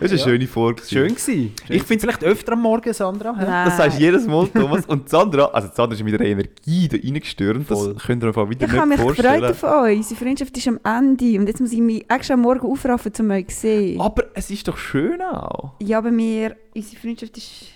[0.01, 0.25] ist eine Ja.
[0.25, 0.81] schöne Folge.
[0.81, 0.93] gewesen.
[0.93, 1.53] Schön gewesen.
[1.69, 3.31] Ich finde vielleicht öfter am Morgen, Sandra.
[3.31, 3.65] Nein.
[3.67, 4.85] Das sagst du jedes Mal, Thomas.
[4.85, 7.67] Und Sandra, also Sandra ist mit ihrer Energie da reingestürmt.
[7.67, 7.93] Voll.
[7.93, 9.41] Das könnt ihr einfach wieder ich habe nicht mich vorstellen.
[9.41, 9.97] gefreut auf euch.
[9.97, 11.39] Unsere Freundschaft ist am Ende.
[11.39, 14.01] Und jetzt muss ich mich extra am Morgen aufraffen, um euch zu sehen.
[14.01, 15.71] Aber es ist doch schön auch.
[15.79, 17.67] Ja, aber wir, unsere Freundschaft ist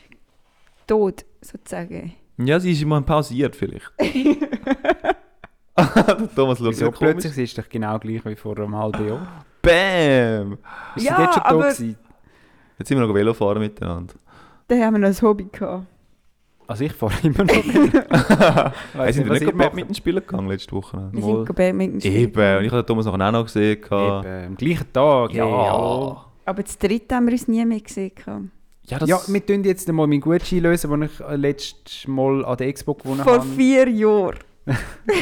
[0.85, 2.13] tot, sozusagen.
[2.37, 3.91] Ja, sie ist immer pausiert vielleicht.
[3.99, 5.15] Der
[6.35, 6.99] Thomas schaut so komisch.
[7.23, 7.37] plötzlich?
[7.37, 9.45] Ist doch genau gleich wie vor einem halben Jahr.
[9.61, 10.57] Bam!
[10.95, 11.97] Ist Ja, sie jetzt schon aber- da gewesen?
[12.77, 14.13] Jetzt sind wir noch Velo fahren miteinander.
[14.67, 15.85] Da haben wir noch ein Hobby gehabt.
[16.67, 17.53] Also ich fahre immer noch.
[17.53, 21.09] Hey, Weiss sind wir was nicht Badminton spielen gegangen letzte Woche?
[21.11, 21.45] Wir Mal.
[21.45, 22.15] sind Badminton spielen.
[22.15, 23.79] Eben, und ich habe Thomas nachher auch noch gesehen.
[23.81, 24.25] gehabt.
[24.25, 25.33] Eben, am gleichen Tag.
[25.33, 25.45] Ja.
[25.45, 26.17] hallo.
[26.45, 28.11] Aber das dritte haben wir uns nie mehr gesehen.
[28.87, 32.45] Ja, das, Ja, wir tun jetzt mal meinen Gutschein lösen, den ich äh, letztes Mal
[32.45, 33.47] an der Expo gewonnen Vor habe.
[33.47, 34.37] vier Jahren.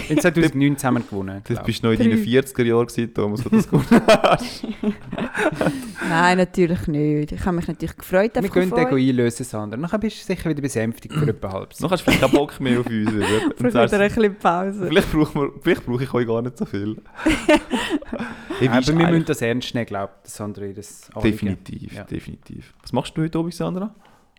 [0.09, 1.41] In 2019 haben wir gewonnen.
[1.43, 2.39] das glaub bist du noch in deinen Drei.
[2.39, 3.85] 40er Jahren gewesen, Thomas, wo du das gut
[6.09, 7.31] Nein, natürlich nicht.
[7.33, 8.31] Ich habe mich natürlich gefreut.
[8.35, 8.41] ich.
[8.43, 9.77] Wir können den einlösen, Sandra.
[9.77, 11.79] Dann bist du sicher wieder besänftigt für etwa halbes.
[11.81, 13.11] Noch hast du vielleicht keinen Bock mehr auf uns.
[13.11, 13.23] Und
[13.57, 14.87] Vielleicht wieder ein bisschen Pause.
[14.87, 16.97] vielleicht, brauchen wir, vielleicht brauche ich euch gar nicht so viel.
[18.59, 20.65] hey, Aber wir müssen das ernst nehmen, glaube ich, Sandra.
[20.67, 21.31] Das Anliegen.
[21.37, 22.03] Definitiv, Ja.
[22.05, 22.73] definitiv.
[22.81, 23.93] Was machst du heute Abend, Sandra?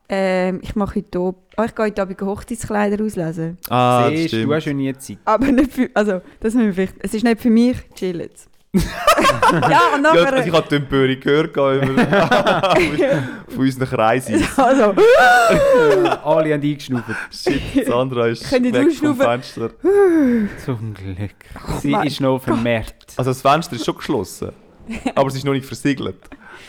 [0.08, 3.56] Ähm, ich mache heute Abend, oh, ich gehe heute Abend Hochzeitskleider auslesen.
[3.70, 5.18] Ah, Siehst, du hast ja nie Zeit.
[5.24, 8.50] Aber nicht für, also, das müssen wir vielleicht, es ist nicht für mich, chill jetzt.
[8.74, 8.80] ja,
[9.52, 10.32] und Ja, nachher...
[10.32, 11.54] also ich habe die Empörung gehört
[13.48, 14.34] von unseren Kreisen.
[14.56, 14.94] also,
[16.24, 17.04] Alle haben eingeschnauft.
[17.30, 19.16] Shit, Sandra ist weg vom?
[19.16, 19.70] Fenster.
[20.64, 21.34] Zum Glück.
[21.80, 22.96] Sie mein ist noch vermehrt.
[23.16, 24.50] Also das Fenster ist schon geschlossen,
[25.14, 26.18] aber es ist noch nicht versiegelt.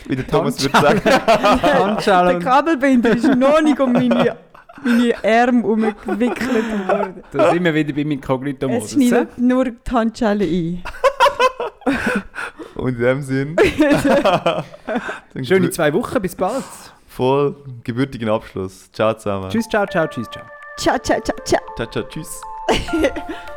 [0.08, 1.02] Wie der Thomas würde Handschellen.
[1.02, 1.60] sagen.
[1.62, 2.40] der Handschellen.
[2.42, 4.36] Kabelbinder ist noch nicht um meine,
[4.84, 7.22] meine Arme herumgewickelt worden.
[7.32, 8.90] Da sind wir wieder beim Es Inkognito-Modus.
[8.92, 10.82] schneidet nur die Handschelle ein.
[12.74, 13.56] Und in dem Sinn.
[15.42, 16.64] Schöne zwei Wochen, bis bald.
[17.08, 18.90] Voll gebürtigen Abschluss.
[18.92, 19.48] Ciao zusammen.
[19.50, 20.44] Tschüss, ciao, ciao, tschüss, ciao.
[20.76, 21.60] Ciao, ciao, ciao, ciao.
[21.76, 22.40] Ciao, ciao, tschüss.